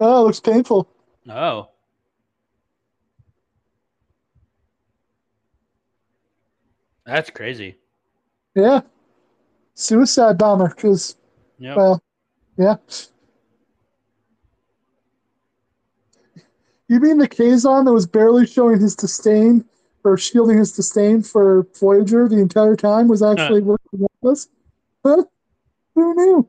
Oh, 0.00 0.22
it 0.22 0.26
looks 0.26 0.40
painful. 0.40 0.88
oh. 1.28 1.68
That's 7.04 7.30
crazy. 7.30 7.76
Yeah. 8.54 8.82
Suicide 9.74 10.36
bomber, 10.36 10.68
because, 10.68 11.16
Yep. 11.58 11.76
well, 11.76 12.02
yeah. 12.58 12.76
You 16.88 17.00
mean 17.00 17.18
the 17.18 17.28
Kazon 17.28 17.84
that 17.84 17.92
was 17.92 18.06
barely 18.06 18.46
showing 18.46 18.80
his 18.80 18.96
disdain 18.96 19.64
or 20.04 20.16
shielding 20.16 20.58
his 20.58 20.72
disdain 20.72 21.22
for 21.22 21.66
Voyager 21.78 22.28
the 22.28 22.38
entire 22.38 22.76
time 22.76 23.08
was 23.08 23.22
actually 23.22 23.60
working 23.62 24.00
with 24.00 24.32
us? 24.32 24.48
Huh? 25.04 25.24
Who 25.94 26.14
knew? 26.14 26.48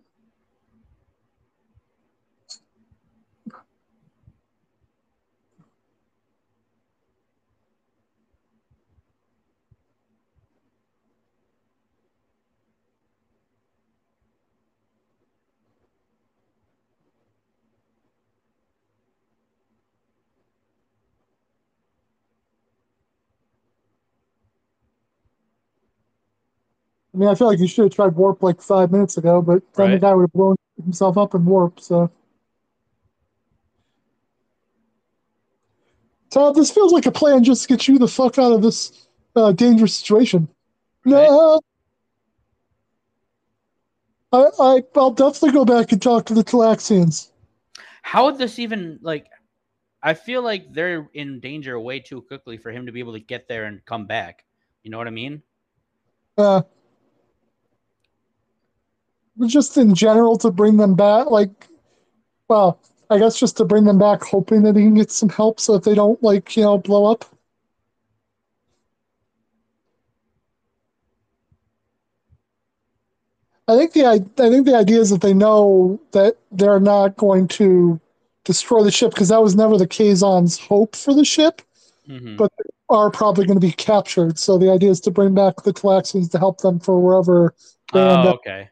Mean, 27.20 27.30
I 27.30 27.36
feel 27.36 27.47
like 27.47 27.59
he 27.59 27.67
should 27.67 27.84
have 27.84 27.93
tried 27.93 28.15
warp 28.15 28.41
like 28.41 28.61
five 28.61 28.91
minutes 28.91 29.17
ago, 29.17 29.41
but 29.41 29.61
then 29.76 29.91
the 29.91 29.99
guy 29.99 30.13
would 30.13 30.24
have 30.24 30.34
blown 30.34 30.55
himself 30.82 31.17
up 31.17 31.36
in 31.36 31.43
warp. 31.45 31.80
So, 31.80 32.09
Todd, 36.30 36.55
this 36.55 36.72
feels 36.72 36.93
like 36.93 37.05
a 37.05 37.11
plan 37.11 37.43
just 37.43 37.63
to 37.63 37.67
get 37.67 37.88
you 37.88 37.99
the 37.99 38.07
fuck 38.07 38.38
out 38.38 38.53
of 38.53 38.61
this 38.61 39.07
uh, 39.36 39.51
dangerous 39.51 39.95
situation. 39.95 40.47
No, 41.03 41.59
I, 44.32 44.45
I, 44.59 44.84
I'll 44.95 45.11
definitely 45.11 45.51
go 45.51 45.65
back 45.65 45.91
and 45.91 46.01
talk 46.01 46.26
to 46.28 46.34
the 46.34 46.43
Talaxians. 46.43 47.32
How 48.01 48.26
would 48.26 48.38
this 48.38 48.59
even 48.59 48.99
like? 49.01 49.28
I 50.01 50.13
feel 50.13 50.41
like 50.41 50.72
they're 50.72 51.09
in 51.13 51.41
danger 51.41 51.78
way 51.78 51.99
too 51.99 52.22
quickly 52.22 52.57
for 52.57 52.72
him 52.72 52.86
to 52.86 52.93
be 52.93 52.99
able 52.99 53.13
to 53.13 53.20
get 53.20 53.49
there 53.49 53.65
and 53.65 53.84
come 53.86 54.05
back. 54.05 54.45
You 54.84 54.91
know 54.91 54.97
what 54.97 55.07
I 55.07 55.11
mean? 55.11 55.43
Uh, 56.38 56.61
just 59.48 59.78
in 59.78 59.94
general 59.96 60.38
to 60.40 60.52
bring 60.52 60.78
them 60.78 60.96
back, 60.96 61.30
like, 61.30 61.68
well, 62.48 62.80
I 63.10 63.18
guess 63.18 63.40
just 63.40 63.58
to 63.58 63.66
bring 63.66 63.86
them 63.86 63.98
back, 63.98 64.24
hoping 64.24 64.64
that 64.64 64.76
he 64.76 64.84
can 64.84 64.96
get 64.96 65.12
some 65.12 65.30
help 65.30 65.60
so 65.60 65.74
that 65.74 65.84
they 65.84 65.96
don't 65.96 66.22
like 66.24 66.56
you 66.56 66.64
know 66.64 66.78
blow 66.78 67.06
up. 67.12 67.26
I 73.68 73.78
think 73.78 73.94
the 73.94 74.06
I, 74.06 74.18
think 74.50 74.66
the 74.66 74.76
idea 74.76 75.00
is 75.00 75.12
that 75.12 75.22
they 75.22 75.34
know 75.34 76.00
that 76.12 76.38
they're 76.52 76.80
not 76.80 77.18
going 77.18 77.48
to 77.50 78.00
destroy 78.44 78.84
the 78.84 78.92
ship 78.92 79.12
because 79.12 79.30
that 79.30 79.44
was 79.44 79.56
never 79.56 79.78
the 79.78 79.88
Kazon's 79.88 80.58
hope 80.58 80.96
for 80.96 81.14
the 81.14 81.26
ship. 81.26 81.62
hmm 82.08 82.36
But- 82.36 82.52
Are 82.90 83.12
probably 83.12 83.46
going 83.46 83.60
to 83.60 83.68
be 83.68 83.72
captured. 83.72 84.40
So 84.40 84.58
the 84.58 84.72
idea 84.72 84.90
is 84.90 85.00
to 85.02 85.12
bring 85.12 85.36
back 85.36 85.62
the 85.62 85.72
Talaxians 85.72 86.32
to 86.32 86.40
help 86.40 86.62
them 86.62 86.80
for 86.80 87.00
wherever 87.00 87.54
they 87.94 88.00
end 88.00 88.26
oh, 88.26 88.30
up. 88.30 88.36
okay. 88.38 88.70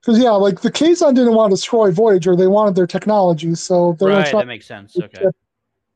Because 0.00 0.18
yeah, 0.22 0.30
like 0.30 0.60
the 0.62 0.70
Kazon 0.70 1.14
didn't 1.14 1.34
want 1.34 1.50
to 1.50 1.56
destroy 1.56 1.90
Voyager; 1.90 2.34
they 2.34 2.46
wanted 2.46 2.74
their 2.74 2.86
technology, 2.86 3.54
so 3.54 3.96
they're 3.98 4.08
Right, 4.08 4.14
going 4.14 4.24
to 4.24 4.30
try 4.30 4.40
that 4.40 4.46
makes 4.46 4.66
sense. 4.66 4.96
Okay. 4.98 5.26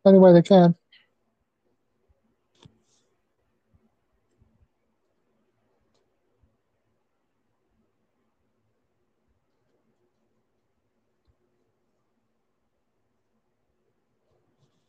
any 0.07 0.19
way 0.19 0.33
they 0.33 0.43
can. 0.43 0.75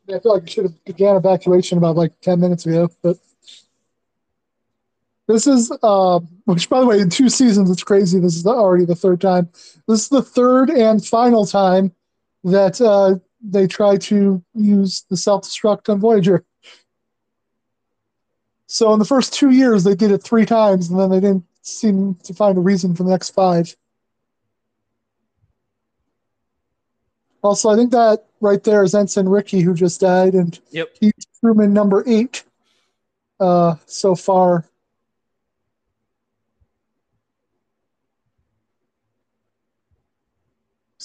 I 0.08 0.18
feel 0.20 0.34
like 0.34 0.44
we 0.44 0.50
should 0.50 0.64
have 0.64 0.84
began 0.84 1.16
evacuation 1.16 1.78
about 1.78 1.96
like 1.96 2.20
ten 2.20 2.38
minutes 2.38 2.64
ago, 2.66 2.88
but 3.02 3.18
this 5.26 5.46
is, 5.46 5.72
uh, 5.82 6.20
which 6.44 6.68
by 6.68 6.80
the 6.80 6.86
way, 6.86 7.00
in 7.00 7.10
two 7.10 7.28
seasons, 7.28 7.70
it's 7.70 7.82
crazy. 7.82 8.18
This 8.20 8.36
is 8.36 8.46
already 8.46 8.84
the 8.84 8.94
third 8.94 9.20
time. 9.20 9.48
This 9.88 10.02
is 10.02 10.08
the 10.08 10.22
third 10.22 10.70
and 10.70 11.04
final 11.04 11.44
time 11.44 11.92
that 12.44 12.80
uh, 12.80 13.16
they 13.42 13.66
try 13.66 13.96
to 13.96 14.42
use 14.54 15.04
the 15.10 15.16
self 15.16 15.42
destruct 15.42 15.88
on 15.88 16.00
Voyager. 16.00 16.44
So 18.68 18.92
in 18.92 18.98
the 18.98 19.04
first 19.04 19.32
two 19.32 19.50
years, 19.50 19.84
they 19.84 19.94
did 19.94 20.10
it 20.10 20.22
three 20.22 20.46
times, 20.46 20.90
and 20.90 20.98
then 20.98 21.10
they 21.10 21.20
didn't 21.20 21.44
seem 21.62 22.14
to 22.24 22.34
find 22.34 22.56
a 22.56 22.60
reason 22.60 22.94
for 22.94 23.02
the 23.02 23.10
next 23.10 23.30
five. 23.30 23.74
Also, 27.42 27.68
I 27.68 27.76
think 27.76 27.92
that 27.92 28.26
right 28.40 28.62
there 28.62 28.82
is 28.82 28.94
Ensign 28.94 29.28
Ricky, 29.28 29.60
who 29.60 29.72
just 29.74 30.00
died, 30.00 30.34
and 30.34 30.58
Yep. 30.70 30.88
he's 31.00 31.12
crewman 31.40 31.72
number 31.72 32.02
eight 32.06 32.44
uh, 33.38 33.76
so 33.86 34.14
far. 34.14 34.64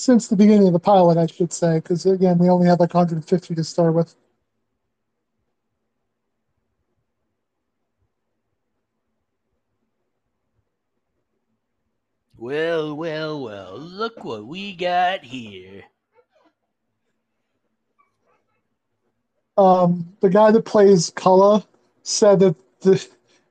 Since 0.02 0.30
the 0.30 0.36
beginning 0.36 0.66
of 0.66 0.74
the 0.74 0.80
pilot, 0.80 1.20
I 1.20 1.28
should 1.28 1.54
say, 1.54 1.76
because 1.76 2.08
again, 2.08 2.40
we 2.40 2.50
only 2.50 2.66
had 2.68 2.80
like 2.80 2.96
150 2.96 3.54
to 3.54 3.64
start 3.64 3.94
with. 3.94 4.16
Well, 12.36 12.96
well, 12.96 13.44
well. 13.44 13.78
Look 13.78 14.24
what 14.24 14.48
we 14.48 14.76
got 14.76 15.24
here. 15.24 15.84
um, 19.58 20.08
the 20.22 20.30
guy 20.30 20.52
that 20.52 20.66
plays 20.66 21.12
Culluh 21.12 21.64
said 22.04 22.40
that 22.40 22.56
the, 22.82 23.08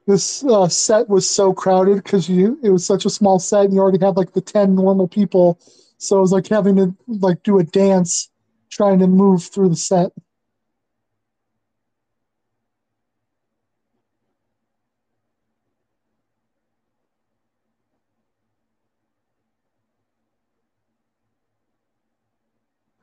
this 0.06 0.44
uh, 0.44 0.68
set 0.68 1.08
was 1.08 1.28
so 1.28 1.52
crowded 1.52 2.02
because 2.02 2.28
you 2.28 2.58
it 2.62 2.70
was 2.70 2.84
such 2.84 3.04
a 3.04 3.10
small 3.10 3.38
set 3.38 3.66
and 3.66 3.74
you 3.74 3.80
already 3.80 4.04
had 4.04 4.16
like 4.16 4.32
the 4.32 4.40
10 4.40 4.74
normal 4.74 5.06
people 5.06 5.60
so 6.00 6.16
it 6.16 6.20
was 6.20 6.32
like 6.32 6.48
having 6.48 6.76
to 6.76 6.96
like 7.06 7.42
do 7.42 7.58
a 7.58 7.62
dance 7.62 8.30
trying 8.70 8.98
to 8.98 9.06
move 9.06 9.44
through 9.44 9.68
the 9.68 9.76
set 9.76 10.10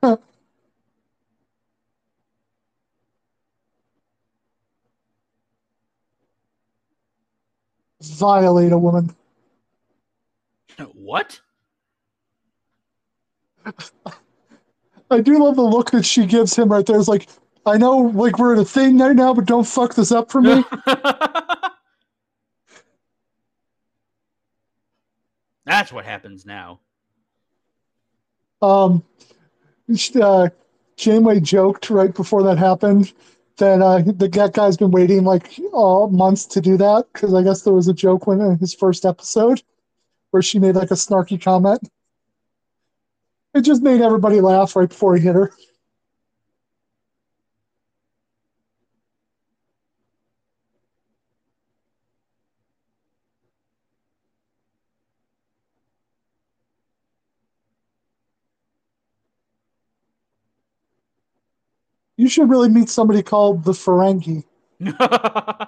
violate 8.02 8.72
a 8.72 8.78
woman 8.78 9.14
What? 10.92 11.40
i 15.10 15.20
do 15.20 15.42
love 15.42 15.56
the 15.56 15.62
look 15.62 15.90
that 15.90 16.04
she 16.04 16.26
gives 16.26 16.56
him 16.56 16.70
right 16.70 16.86
there 16.86 16.98
it's 16.98 17.08
like 17.08 17.28
i 17.66 17.76
know 17.76 17.96
like 17.96 18.38
we're 18.38 18.54
in 18.54 18.60
a 18.60 18.64
thing 18.64 18.98
right 18.98 19.16
now 19.16 19.32
but 19.34 19.46
don't 19.46 19.66
fuck 19.66 19.94
this 19.94 20.12
up 20.12 20.30
for 20.30 20.40
me 20.40 20.64
That's 25.68 25.92
what 25.92 26.06
happens 26.06 26.46
now. 26.46 26.80
Um, 28.62 29.04
uh, 30.20 30.48
Janeway 30.96 31.40
joked 31.40 31.90
right 31.90 32.12
before 32.12 32.42
that 32.44 32.56
happened 32.56 33.12
that 33.58 33.82
uh, 33.82 33.98
the 33.98 34.28
that 34.28 34.54
guy's 34.54 34.78
been 34.78 34.90
waiting 34.90 35.24
like 35.24 35.60
uh, 35.74 36.06
months 36.06 36.46
to 36.46 36.62
do 36.62 36.78
that 36.78 37.04
because 37.12 37.34
I 37.34 37.42
guess 37.42 37.62
there 37.62 37.74
was 37.74 37.86
a 37.86 37.92
joke 37.92 38.26
when 38.26 38.40
in 38.40 38.58
his 38.58 38.74
first 38.74 39.04
episode 39.04 39.62
where 40.30 40.42
she 40.42 40.58
made 40.58 40.74
like 40.74 40.90
a 40.90 40.94
snarky 40.94 41.40
comment. 41.40 41.86
It 43.54 43.62
just 43.62 43.82
made 43.82 44.00
everybody 44.00 44.40
laugh 44.40 44.76
right 44.76 44.88
before 44.88 45.16
he 45.16 45.22
hit 45.22 45.34
her. 45.34 45.52
You 62.16 62.28
should 62.28 62.50
really 62.50 62.68
meet 62.68 62.90
somebody 62.90 63.22
called 63.22 63.64
the 63.64 63.72
Ferengi. 63.72 64.44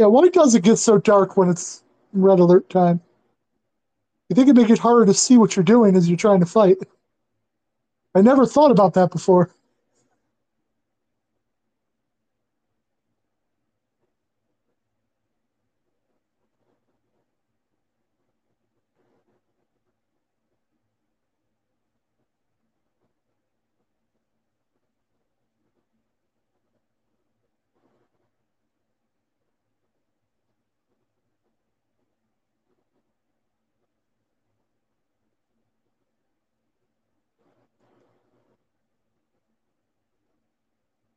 Yeah, 0.00 0.06
why 0.06 0.28
does 0.28 0.54
it 0.54 0.62
get 0.62 0.76
so 0.78 0.96
dark 0.96 1.36
when 1.36 1.50
it's 1.50 1.84
red 2.14 2.38
alert 2.38 2.70
time? 2.70 3.02
You 4.30 4.34
think 4.34 4.46
it'd 4.48 4.56
make 4.56 4.70
it 4.70 4.78
harder 4.78 5.04
to 5.04 5.12
see 5.12 5.36
what 5.36 5.54
you're 5.54 5.62
doing 5.62 5.94
as 5.94 6.08
you're 6.08 6.16
trying 6.16 6.40
to 6.40 6.46
fight? 6.46 6.78
I 8.14 8.22
never 8.22 8.46
thought 8.46 8.70
about 8.70 8.94
that 8.94 9.10
before. 9.10 9.50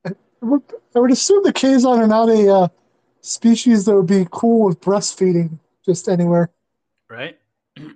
I 0.06 0.12
would, 0.44 0.62
I 0.96 1.00
would 1.00 1.12
assume 1.12 1.44
the 1.44 1.54
Kazon 1.54 2.00
are 2.00 2.08
not 2.08 2.30
a 2.30 2.54
uh, 2.54 2.68
species 3.22 3.86
that 3.86 3.96
would 3.96 4.08
be 4.08 4.28
cool 4.32 4.66
with 4.66 4.82
breastfeeding 4.82 5.60
just 5.86 6.08
anywhere. 6.08 6.52
right? 7.10 7.40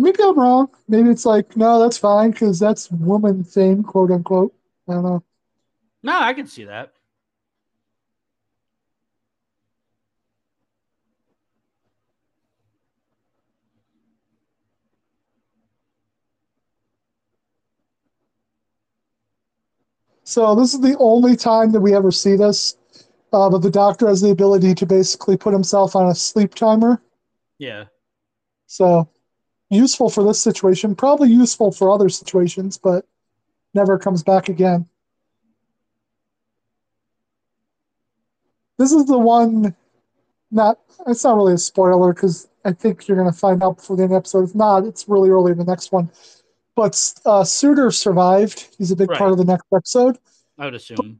Maybe 0.00 0.22
I'm 0.22 0.38
wrong. 0.38 0.68
Maybe 0.86 1.10
it's 1.10 1.26
like, 1.26 1.56
no, 1.56 1.80
that's 1.80 1.98
fine 1.98 2.30
because 2.30 2.60
that's 2.60 2.90
woman 2.90 3.42
thing, 3.42 3.82
quote 3.82 4.12
unquote. 4.12 4.54
I 4.88 4.92
don't 4.92 5.02
know. 5.02 5.24
No, 6.04 6.20
I 6.20 6.34
can 6.34 6.46
see 6.46 6.64
that. 6.64 6.92
So 20.28 20.54
this 20.54 20.74
is 20.74 20.82
the 20.82 20.94
only 20.98 21.36
time 21.36 21.72
that 21.72 21.80
we 21.80 21.94
ever 21.94 22.12
see 22.12 22.36
this. 22.36 22.76
Uh, 23.32 23.48
but 23.48 23.62
the 23.62 23.70
doctor 23.70 24.08
has 24.08 24.20
the 24.20 24.28
ability 24.28 24.74
to 24.74 24.84
basically 24.84 25.38
put 25.38 25.54
himself 25.54 25.96
on 25.96 26.06
a 26.06 26.14
sleep 26.14 26.54
timer. 26.54 27.00
Yeah. 27.58 27.84
So 28.66 29.08
useful 29.70 30.10
for 30.10 30.22
this 30.22 30.38
situation, 30.38 30.94
probably 30.94 31.30
useful 31.30 31.72
for 31.72 31.90
other 31.90 32.10
situations, 32.10 32.76
but 32.76 33.06
never 33.72 33.98
comes 33.98 34.22
back 34.22 34.50
again. 34.50 34.86
This 38.76 38.92
is 38.92 39.06
the 39.06 39.18
one. 39.18 39.74
Not 40.50 40.78
it's 41.06 41.24
not 41.24 41.36
really 41.36 41.54
a 41.54 41.58
spoiler 41.58 42.12
because 42.12 42.48
I 42.66 42.72
think 42.72 43.08
you're 43.08 43.16
going 43.16 43.32
to 43.32 43.38
find 43.38 43.62
out 43.62 43.78
before 43.78 43.96
the 43.96 44.02
end 44.02 44.12
of 44.12 44.16
the 44.16 44.18
episode. 44.18 44.50
If 44.50 44.54
not, 44.54 44.84
it's 44.84 45.08
really 45.08 45.30
early 45.30 45.52
in 45.52 45.58
the 45.58 45.64
next 45.64 45.90
one. 45.90 46.10
But 46.78 46.92
uh, 47.26 47.42
Suder 47.42 47.92
survived. 47.92 48.68
He's 48.78 48.92
a 48.92 48.96
big 48.96 49.10
Right. 49.10 49.18
part 49.18 49.32
of 49.32 49.38
the 49.38 49.44
next 49.44 49.66
episode. 49.74 50.16
I 50.56 50.66
would 50.66 50.74
assume. 50.74 51.18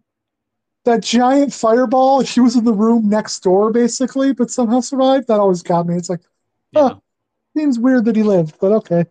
that 0.85 1.03
giant 1.03 1.53
fireball, 1.53 2.21
he 2.21 2.39
was 2.39 2.55
in 2.55 2.65
the 2.65 2.73
room 2.73 3.09
next 3.09 3.41
door 3.41 3.73
basically, 3.73 4.33
but 4.33 4.53
somehow 4.53 4.79
survived. 4.79 5.27
That 5.27 5.41
always 5.41 5.63
got 5.65 5.87
me. 5.89 5.97
It's 5.97 6.09
like, 6.09 6.21
Yeah. 6.71 6.91
Huh. 6.91 7.01
seems 7.57 7.77
weird 7.77 8.05
that 8.05 8.15
he 8.15 8.23
lived, 8.23 8.55
but 8.61 8.71
okay. 8.71 9.05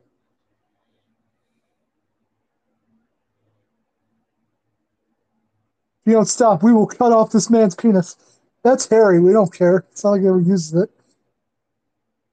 You 6.06 6.14
don't 6.14 6.26
stop, 6.26 6.64
we 6.64 6.72
will 6.72 6.88
cut 6.88 7.12
off 7.12 7.32
this 7.32 7.50
man's 7.50 7.76
penis. 7.76 8.16
That's 8.64 8.88
hairy. 8.88 9.20
We 9.20 9.34
don't 9.34 9.54
care. 9.54 9.86
It's 9.92 10.06
not 10.06 10.12
like 10.12 10.22
he 10.22 10.28
ever 10.28 10.40
uses 10.40 10.74
it. 10.74 10.90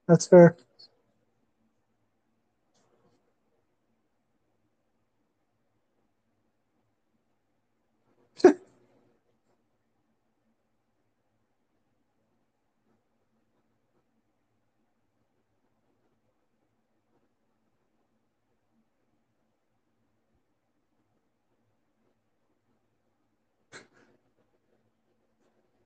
That's 0.07 0.25
fair. 0.25 0.55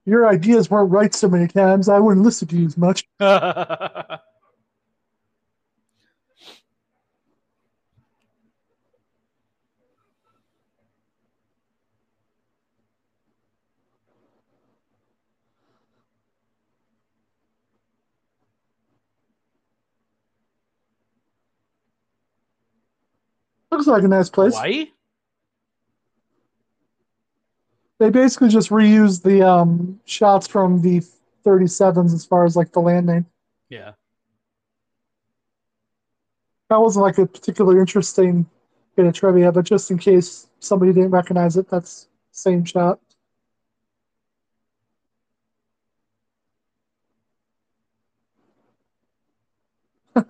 Your 0.10 0.28
ideas 0.28 0.72
weren't 0.72 0.90
right 0.90 1.14
so 1.14 1.30
many 1.30 1.48
times. 1.48 1.88
I 1.88 2.00
wouldn't 2.00 2.26
listen 2.26 2.48
to 2.48 2.58
you 2.58 2.66
as 2.66 2.76
much. 2.76 3.08
Looks 3.20 3.30
like 23.86 24.02
a 24.02 24.08
nice 24.08 24.32
place. 24.32 24.56
Hawaii? 24.56 24.88
They 28.00 28.10
basically 28.10 28.48
just 28.50 28.70
reused 28.70 29.24
the 29.24 29.46
um, 29.48 30.00
shots 30.06 30.48
from 30.48 30.82
the 30.82 31.02
37s 31.46 32.14
as 32.14 32.26
far 32.26 32.46
as 32.46 32.56
like 32.56 32.72
the 32.72 32.80
landing. 32.80 33.26
Yeah. 33.68 33.92
That 36.70 36.80
wasn't 36.80 37.04
like 37.04 37.18
a 37.18 37.26
particularly 37.26 37.80
interesting 37.80 38.50
bit 38.96 39.06
of 39.06 39.14
trivia, 39.14 39.52
but 39.52 39.66
just 39.66 39.92
in 39.92 39.98
case 39.98 40.48
somebody 40.60 40.94
didn't 40.94 41.12
recognize 41.12 41.58
it, 41.58 41.70
that's 41.70 42.08
same 42.32 42.64
shot. 42.64 43.00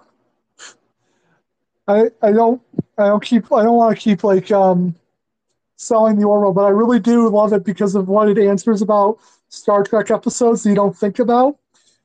I 1.88 2.10
I 2.22 2.32
don't 2.32 2.62
I 2.98 3.08
don't 3.08 3.24
keep 3.24 3.52
I 3.52 3.64
don't 3.64 3.76
want 3.76 3.96
to 3.96 4.02
keep 4.02 4.24
like 4.24 4.50
um 4.52 4.96
selling 5.80 6.20
the 6.20 6.26
Orville, 6.26 6.54
but 6.54 6.66
I 6.66 6.70
really 6.70 7.00
do 7.00 7.30
love 7.30 7.54
it 7.54 7.64
because 7.64 7.96
of 7.96 8.10
what 8.10 8.30
it 8.30 8.38
answers 8.38 8.82
about 8.82 9.18
Star 9.48 9.84
Trek 9.84 10.12
episodes 10.12 10.66
you 10.66 10.76
don't 10.76 10.96
think 10.96 11.20
about. 11.20 11.58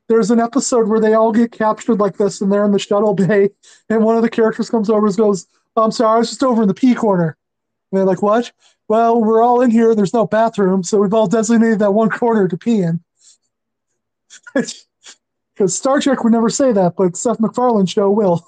There's 0.09 0.31
an 0.31 0.39
episode 0.39 0.89
where 0.89 1.01
they 1.01 1.15
all 1.15 1.33
get 1.33 1.51
captured 1.51 1.99
like 1.99 2.17
this 2.17 2.41
and 2.41 2.53
they're 2.53 2.65
in 2.65 2.73
the 2.73 2.79
shuttle 2.79 3.15
bay, 3.15 3.51
and 3.89 4.05
one 4.05 4.17
of 4.17 4.23
the 4.23 4.31
characters 4.31 4.71
comes 4.71 4.89
over 4.89 5.07
and 5.07 5.17
goes, 5.17 5.47
I'm 5.77 5.91
sorry, 5.91 6.17
I 6.17 6.19
was 6.19 6.31
just 6.31 6.45
over 6.45 6.63
in 6.63 6.69
the 6.69 6.75
P 6.75 6.95
corner. 6.95 7.37
And 7.91 7.99
they're 7.99 8.07
like, 8.07 8.23
What? 8.23 8.53
Well, 8.87 9.21
we're 9.21 9.43
all 9.43 9.61
in 9.61 9.71
here, 9.71 9.95
there's 9.95 10.15
no 10.15 10.27
bathroom, 10.27 10.83
so 10.83 11.01
we've 11.01 11.15
all 11.15 11.27
designated 11.27 11.81
that 11.81 11.95
one 11.95 12.11
corner 12.11 12.47
to 12.49 12.57
pee 12.57 12.83
in. 12.83 13.01
Because 15.55 15.77
Star 15.77 16.01
Trek 16.01 16.25
would 16.25 16.33
never 16.33 16.51
say 16.51 16.73
that, 16.73 16.95
but 16.97 17.17
Seth 17.17 17.39
MacFarlane 17.39 17.87
show 17.87 18.11
will. 18.11 18.45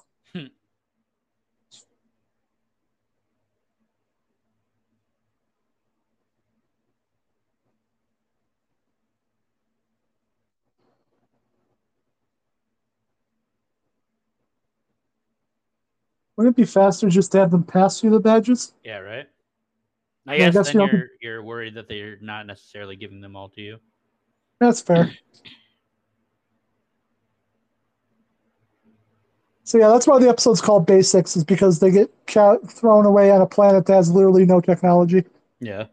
Wouldn't 16.37 16.55
it 16.55 16.61
be 16.61 16.67
faster 16.67 17.09
just 17.09 17.33
to 17.33 17.39
have 17.39 17.51
them 17.51 17.65
pass 17.65 18.01
through 18.01 18.11
the 18.11 18.21
badges? 18.21 18.75
Yeah, 18.85 18.99
right? 18.99 19.27
I 20.29 20.37
guess 20.37 20.55
that's 20.55 20.73
then 20.73 20.87
you're 20.87 21.09
you're 21.21 21.43
worried 21.43 21.75
that 21.75 21.89
they're 21.89 22.19
not 22.21 22.47
necessarily 22.47 22.97
giving 22.97 23.21
them 23.21 23.37
all 23.37 23.49
to 23.51 23.61
you. 23.61 23.79
That's 24.61 24.81
fair. 24.81 25.11
So 29.65 29.79
yeah, 29.79 29.89
that's 29.89 30.07
why 30.07 30.19
the 30.19 30.29
episode's 30.29 30.61
called 30.61 30.87
Basics, 30.87 31.37
is 31.37 31.45
because 31.45 31.81
they 31.81 31.91
get 31.91 32.13
ca- 32.27 32.59
thrown 32.59 33.05
away 33.05 33.31
on 33.31 33.41
a 33.41 33.47
planet 33.47 33.87
that 33.87 33.95
has 33.95 34.11
literally 34.11 34.45
no 34.47 34.61
technology. 34.61 35.25
Yeah. 35.61 35.87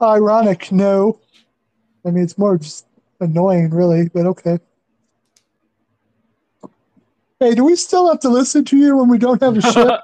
Ironic, 0.00 0.70
no. 0.70 1.18
I 2.04 2.10
mean, 2.10 2.22
it's 2.22 2.38
more 2.38 2.58
just 2.58 2.86
annoying, 3.20 3.70
really, 3.70 4.08
but 4.08 4.26
okay. 4.26 4.58
Hey, 7.40 7.54
do 7.54 7.64
we 7.64 7.76
still 7.76 8.08
have 8.10 8.20
to 8.20 8.30
listen 8.30 8.64
to 8.66 8.76
you 8.76 8.96
when 8.96 9.08
we 9.08 9.18
don't 9.18 9.42
have 9.42 9.56
a 9.56 9.62
ship? 9.72 10.00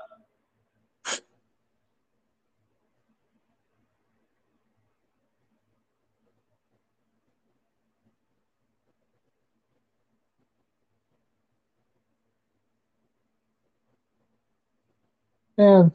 And 15.59 15.93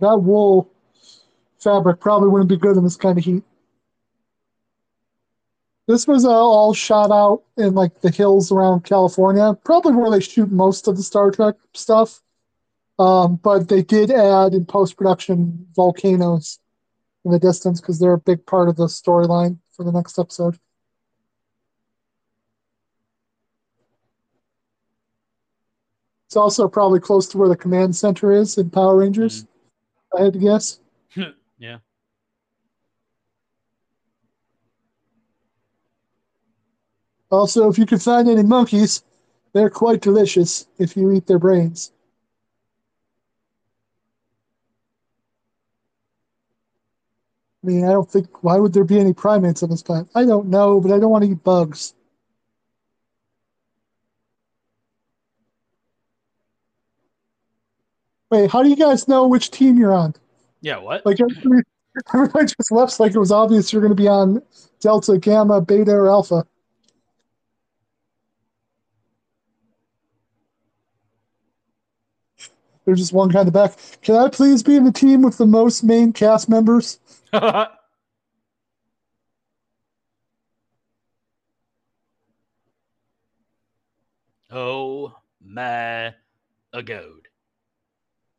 that 0.00 0.18
wool 0.18 0.70
fabric 1.58 2.00
probably 2.00 2.28
wouldn't 2.30 2.50
be 2.50 2.56
good 2.58 2.76
in 2.76 2.84
this 2.84 2.96
kind 2.96 3.18
of 3.18 3.24
heat. 3.24 3.44
This 5.88 6.06
was 6.06 6.26
uh, 6.26 6.30
all 6.30 6.74
shot 6.74 7.10
out 7.10 7.44
in 7.56 7.74
like 7.74 8.02
the 8.02 8.10
hills 8.10 8.52
around 8.52 8.84
California, 8.84 9.58
probably 9.64 9.94
where 9.94 10.10
they 10.10 10.20
shoot 10.20 10.52
most 10.52 10.86
of 10.86 10.98
the 10.98 11.02
Star 11.02 11.30
Trek 11.30 11.54
stuff. 11.72 12.20
Um, 12.98 13.36
but 13.36 13.68
they 13.68 13.82
did 13.82 14.10
add 14.10 14.52
in 14.52 14.66
post 14.66 14.98
production 14.98 15.66
volcanoes 15.74 16.58
in 17.24 17.30
the 17.30 17.38
distance 17.38 17.80
because 17.80 17.98
they're 17.98 18.12
a 18.12 18.18
big 18.18 18.44
part 18.44 18.68
of 18.68 18.76
the 18.76 18.84
storyline 18.84 19.58
for 19.74 19.82
the 19.82 19.92
next 19.92 20.18
episode. 20.18 20.58
It's 26.26 26.36
also 26.36 26.68
probably 26.68 27.00
close 27.00 27.26
to 27.28 27.38
where 27.38 27.48
the 27.48 27.56
command 27.56 27.96
center 27.96 28.30
is 28.30 28.58
in 28.58 28.68
Power 28.68 28.98
Rangers. 28.98 29.46
I 30.14 30.24
had 30.24 30.34
to 30.34 30.38
guess. 30.38 30.80
yeah. 31.58 31.78
Also, 37.30 37.68
if 37.68 37.78
you 37.78 37.86
can 37.86 37.98
find 37.98 38.28
any 38.28 38.42
monkeys, 38.42 39.02
they're 39.52 39.70
quite 39.70 40.00
delicious 40.00 40.66
if 40.78 40.96
you 40.96 41.10
eat 41.12 41.26
their 41.26 41.38
brains. 41.38 41.92
I 47.62 47.66
mean, 47.66 47.84
I 47.84 47.90
don't 47.90 48.10
think. 48.10 48.42
Why 48.42 48.56
would 48.58 48.72
there 48.72 48.84
be 48.84 48.98
any 48.98 49.12
primates 49.12 49.62
on 49.62 49.70
this 49.70 49.82
planet? 49.82 50.08
I 50.14 50.24
don't 50.24 50.48
know, 50.48 50.80
but 50.80 50.92
I 50.92 50.98
don't 50.98 51.10
want 51.10 51.24
to 51.24 51.30
eat 51.30 51.42
bugs. 51.42 51.94
Wait, 58.30 58.50
how 58.50 58.62
do 58.62 58.68
you 58.68 58.76
guys 58.76 59.08
know 59.08 59.26
which 59.26 59.50
team 59.50 59.76
you're 59.76 59.94
on? 59.94 60.14
Yeah. 60.60 60.78
What? 60.78 61.04
Like 61.04 61.18
everybody, 61.20 61.62
everybody 62.14 62.46
just 62.46 62.70
left 62.70 63.00
like 63.00 63.14
it 63.14 63.18
was 63.18 63.32
obvious 63.32 63.72
you're 63.72 63.82
going 63.82 63.96
to 63.96 64.00
be 64.00 64.08
on 64.08 64.42
Delta, 64.80 65.18
Gamma, 65.18 65.60
Beta, 65.60 65.92
or 65.92 66.08
Alpha. 66.08 66.46
There's 72.88 73.00
just 73.00 73.12
one 73.12 73.28
guy 73.28 73.40
in 73.40 73.46
the 73.46 73.52
back. 73.52 73.76
Can 74.00 74.14
I 74.16 74.30
please 74.30 74.62
be 74.62 74.74
in 74.74 74.84
the 74.84 74.90
team 74.90 75.20
with 75.20 75.36
the 75.36 75.44
most 75.44 75.84
main 75.84 76.10
cast 76.10 76.48
members? 76.48 76.98
oh 84.50 85.12
my 85.44 86.14
a 86.72 86.82
goad. 86.82 87.28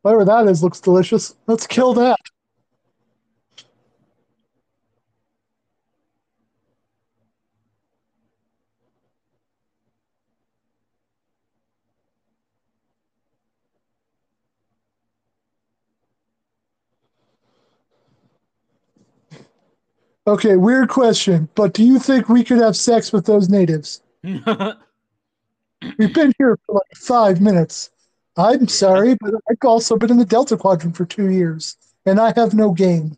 Whatever 0.02 0.24
that 0.24 0.48
is 0.48 0.64
looks 0.64 0.80
delicious. 0.80 1.36
Let's 1.46 1.68
kill 1.68 1.94
that. 1.94 2.18
Okay, 20.26 20.56
weird 20.56 20.88
question, 20.90 21.48
but 21.54 21.72
do 21.72 21.82
you 21.82 21.98
think 21.98 22.28
we 22.28 22.44
could 22.44 22.58
have 22.58 22.76
sex 22.76 23.12
with 23.12 23.24
those 23.26 23.48
natives? 23.48 24.02
We've 24.22 26.12
been 26.12 26.32
here 26.36 26.58
for 26.66 26.74
like 26.74 26.96
five 26.96 27.40
minutes. 27.40 27.90
I'm 28.36 28.68
sorry, 28.68 29.16
but 29.20 29.34
I've 29.50 29.56
also 29.64 29.96
been 29.96 30.10
in 30.10 30.18
the 30.18 30.24
Delta 30.24 30.56
Quadrant 30.56 30.96
for 30.96 31.06
two 31.06 31.30
years, 31.30 31.76
and 32.04 32.20
I 32.20 32.32
have 32.36 32.54
no 32.54 32.70
game. 32.72 33.16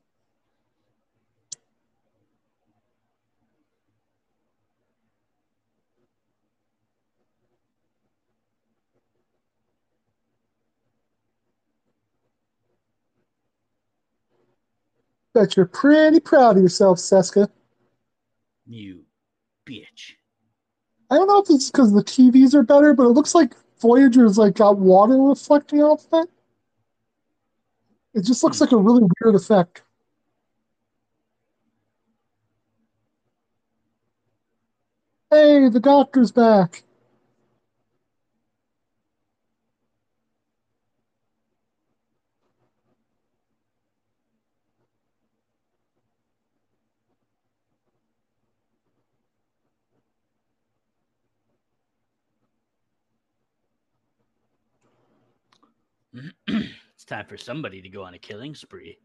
Bet 15.34 15.56
you're 15.56 15.66
pretty 15.66 16.20
proud 16.20 16.56
of 16.56 16.62
yourself, 16.62 16.98
Seska. 16.98 17.48
you 18.66 19.04
bitch. 19.66 20.12
I 21.10 21.16
don't 21.16 21.26
know 21.26 21.38
if 21.38 21.50
it's 21.50 21.70
because 21.70 21.92
the 21.92 22.02
TVs 22.02 22.54
are 22.54 22.62
better, 22.62 22.94
but 22.94 23.04
it 23.04 23.10
looks 23.10 23.34
like 23.34 23.54
Voyager's 23.80 24.38
like 24.38 24.54
got 24.54 24.78
water 24.78 25.18
reflecting 25.18 25.82
off 25.82 26.06
of 26.12 26.24
it. 26.24 26.30
It 28.14 28.24
just 28.24 28.42
looks 28.42 28.58
hmm. 28.58 28.64
like 28.64 28.72
a 28.72 28.76
really 28.76 29.02
weird 29.20 29.34
effect. 29.34 29.82
Hey, 35.30 35.68
the 35.70 35.80
doctor's 35.80 36.30
back. 36.30 36.84
it's 56.14 57.01
time 57.12 57.26
for 57.26 57.36
somebody 57.36 57.82
to 57.82 57.90
go 57.90 58.02
on 58.04 58.14
a 58.14 58.18
killing 58.18 58.54
spree. 58.54 58.96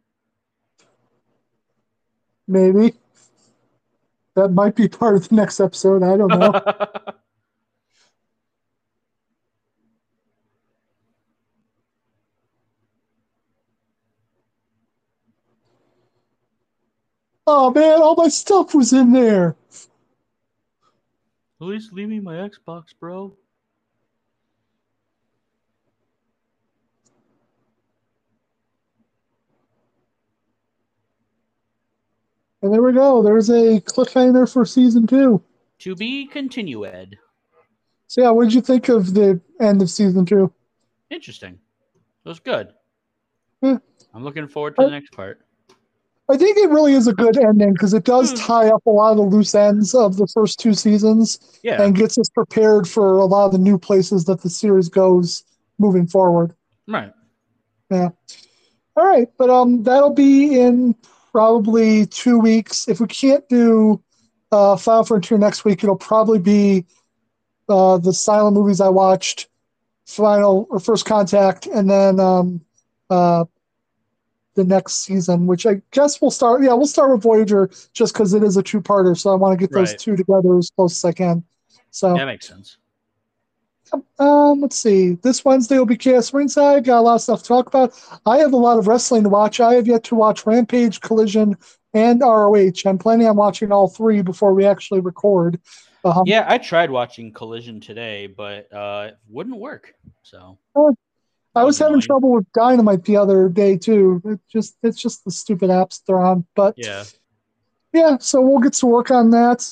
Maybe. 2.47 2.93
That 4.35 4.53
might 4.53 4.75
be 4.75 4.87
part 4.87 5.15
of 5.15 5.27
the 5.27 5.35
next 5.35 5.59
episode. 5.59 6.03
I 6.03 6.15
don't 6.15 6.29
know. 6.29 6.53
oh 17.47 17.71
man, 17.71 18.01
all 18.01 18.15
my 18.15 18.29
stuff 18.29 18.73
was 18.73 18.93
in 18.93 19.11
there. 19.11 19.57
At 21.59 21.67
least 21.67 21.91
leave 21.91 22.07
me 22.07 22.21
my 22.21 22.35
Xbox, 22.35 22.93
bro. 22.97 23.35
And 32.61 32.73
there 32.73 32.81
we 32.81 32.93
go. 32.93 33.21
There's 33.21 33.49
a 33.49 33.79
cliffhanger 33.81 34.51
for 34.51 34.65
season 34.65 35.05
two. 35.07 35.43
To 35.79 35.95
be 35.95 36.25
continued. 36.27 37.17
So 38.07 38.21
yeah, 38.21 38.29
what 38.31 38.45
did 38.45 38.53
you 38.53 38.61
think 38.61 38.89
of 38.89 39.13
the 39.13 39.39
end 39.59 39.81
of 39.81 39.89
season 39.89 40.25
two? 40.25 40.51
Interesting. 41.09 41.59
It 42.25 42.29
was 42.29 42.39
good. 42.39 42.69
Yeah. 43.61 43.77
I'm 44.13 44.23
looking 44.23 44.47
forward 44.47 44.75
to 44.77 44.85
the 44.85 44.89
next 44.91 45.11
part. 45.11 45.41
I 46.29 46.35
think 46.35 46.57
it 46.57 46.69
really 46.69 46.93
is 46.93 47.07
a 47.07 47.13
good 47.13 47.37
ending 47.37 47.71
because 47.73 47.93
it 47.93 48.03
does 48.03 48.31
Hmm. 48.31 48.37
tie 48.37 48.67
up 48.69 48.85
a 48.85 48.89
lot 48.89 49.11
of 49.11 49.17
the 49.17 49.23
loose 49.23 49.55
ends 49.55 49.93
of 49.95 50.17
the 50.17 50.27
first 50.27 50.59
two 50.59 50.73
seasons 50.73 51.39
Yeah. 51.63 51.81
and 51.81 51.95
gets 51.95 52.17
us 52.17 52.29
prepared 52.29 52.87
for 52.87 53.17
a 53.19 53.25
lot 53.25 53.45
of 53.45 53.51
the 53.53 53.57
new 53.59 53.77
places 53.77 54.25
that 54.25 54.41
the 54.41 54.49
series 54.49 54.89
goes 54.89 55.43
moving 55.79 56.07
forward. 56.07 56.53
right. 56.87 57.13
Yeah. 57.91 58.09
All 58.97 59.05
right, 59.05 59.29
but 59.37 59.49
um, 59.49 59.83
that'll 59.83 60.13
be 60.13 60.59
in 60.59 60.95
probably 61.31 62.05
two 62.05 62.39
weeks. 62.39 62.87
If 62.87 62.99
we 62.99 63.07
can't 63.07 63.47
do 63.49 64.01
uh, 64.51 64.77
Final 64.77 65.03
Frontier 65.03 65.37
next 65.37 65.65
week, 65.65 65.83
it'll 65.83 65.95
probably 65.95 66.39
be 66.39 66.85
uh, 67.69 67.97
the 67.97 68.13
silent 68.13 68.55
movies 68.55 68.81
I 68.81 68.89
watched, 68.89 69.47
Final 70.05 70.67
or 70.69 70.79
First 70.79 71.05
Contact, 71.05 71.67
and 71.67 71.89
then 71.89 72.19
um, 72.19 72.61
uh, 73.09 73.45
the 74.55 74.63
next 74.63 75.03
season, 75.03 75.45
which 75.47 75.65
I 75.65 75.81
guess 75.91 76.21
we'll 76.21 76.31
start. 76.31 76.63
Yeah, 76.63 76.73
we'll 76.73 76.87
start 76.87 77.11
with 77.11 77.21
Voyager 77.21 77.69
just 77.93 78.13
because 78.13 78.33
it 78.33 78.41
is 78.43 78.57
a 78.57 78.63
two-parter. 78.63 79.17
So 79.17 79.31
I 79.31 79.35
want 79.35 79.53
to 79.53 79.57
get 79.57 79.71
those 79.73 79.91
Right. 79.91 79.99
two 79.99 80.15
together 80.15 80.57
as 80.57 80.71
close 80.75 80.97
as 80.97 81.05
I 81.05 81.11
can. 81.11 81.43
So 81.91 82.15
That 82.15 82.25
makes 82.25 82.47
sense. 82.47 82.77
Um, 84.19 84.61
let's 84.61 84.77
see. 84.77 85.13
This 85.21 85.43
Wednesday 85.45 85.77
will 85.77 85.85
be 85.85 85.97
Chaos 85.97 86.33
Ringside. 86.33 86.85
Got 86.85 86.99
a 86.99 87.01
lot 87.01 87.15
of 87.15 87.21
stuff 87.21 87.41
to 87.41 87.47
talk 87.47 87.67
about. 87.67 87.93
I 88.25 88.37
have 88.37 88.53
a 88.53 88.57
lot 88.57 88.77
of 88.77 88.87
wrestling 88.87 89.23
to 89.23 89.29
watch. 89.29 89.59
I 89.59 89.75
have 89.75 89.87
yet 89.87 90.03
to 90.05 90.15
watch 90.15 90.45
Rampage, 90.45 91.01
Collision, 91.01 91.57
and 91.93 92.21
ROH. 92.21 92.71
I'm 92.85 92.97
planning 92.97 93.27
on 93.27 93.35
watching 93.35 93.71
all 93.71 93.87
three 93.87 94.21
before 94.21 94.53
we 94.53 94.65
actually 94.65 94.99
record. 94.99 95.59
Um, 96.03 96.23
Yeah, 96.25 96.45
I 96.47 96.57
tried 96.57 96.91
watching 96.91 97.33
Collision 97.33 97.79
today, 97.79 98.27
but 98.27 98.71
uh, 98.73 99.07
it 99.09 99.17
wouldn't 99.27 99.57
work. 99.57 99.93
So 100.23 100.57
I 101.55 101.63
was 101.63 101.79
having 101.79 101.99
trouble 102.01 102.31
with 102.31 102.45
Dynamite 102.53 103.03
the 103.03 103.17
other 103.17 103.49
day 103.49 103.77
too. 103.77 104.21
It 104.25 104.39
just 104.51 104.77
it's 104.83 105.01
just 105.01 105.25
the 105.25 105.31
stupid 105.31 105.69
apps 105.69 106.01
they're 106.05 106.19
on. 106.19 106.45
But 106.55 106.75
yeah, 106.77 107.03
yeah, 107.93 108.17
so 108.19 108.41
we'll 108.41 108.59
get 108.59 108.73
to 108.73 108.85
work 108.85 109.09
on 109.09 109.31
that. 109.31 109.67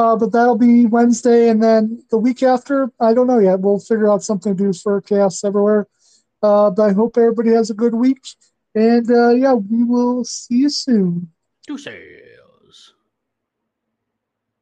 Uh, 0.00 0.16
but 0.16 0.32
that'll 0.32 0.56
be 0.56 0.86
Wednesday, 0.86 1.50
and 1.50 1.62
then 1.62 2.02
the 2.10 2.16
week 2.16 2.42
after, 2.42 2.90
I 2.98 3.12
don't 3.12 3.26
know 3.26 3.38
yet. 3.38 3.60
We'll 3.60 3.78
figure 3.78 4.10
out 4.10 4.22
something 4.22 4.56
to 4.56 4.64
do 4.64 4.72
for 4.72 5.02
Chaos 5.02 5.44
Everywhere. 5.44 5.88
Uh, 6.42 6.70
but 6.70 6.82
I 6.84 6.92
hope 6.94 7.18
everybody 7.18 7.50
has 7.50 7.68
a 7.68 7.74
good 7.74 7.92
week, 7.92 8.24
and 8.74 9.10
uh, 9.10 9.28
yeah, 9.28 9.52
we 9.52 9.84
will 9.84 10.24
see 10.24 10.60
you 10.64 10.70
soon. 10.70 11.28
deuces. 11.66 12.29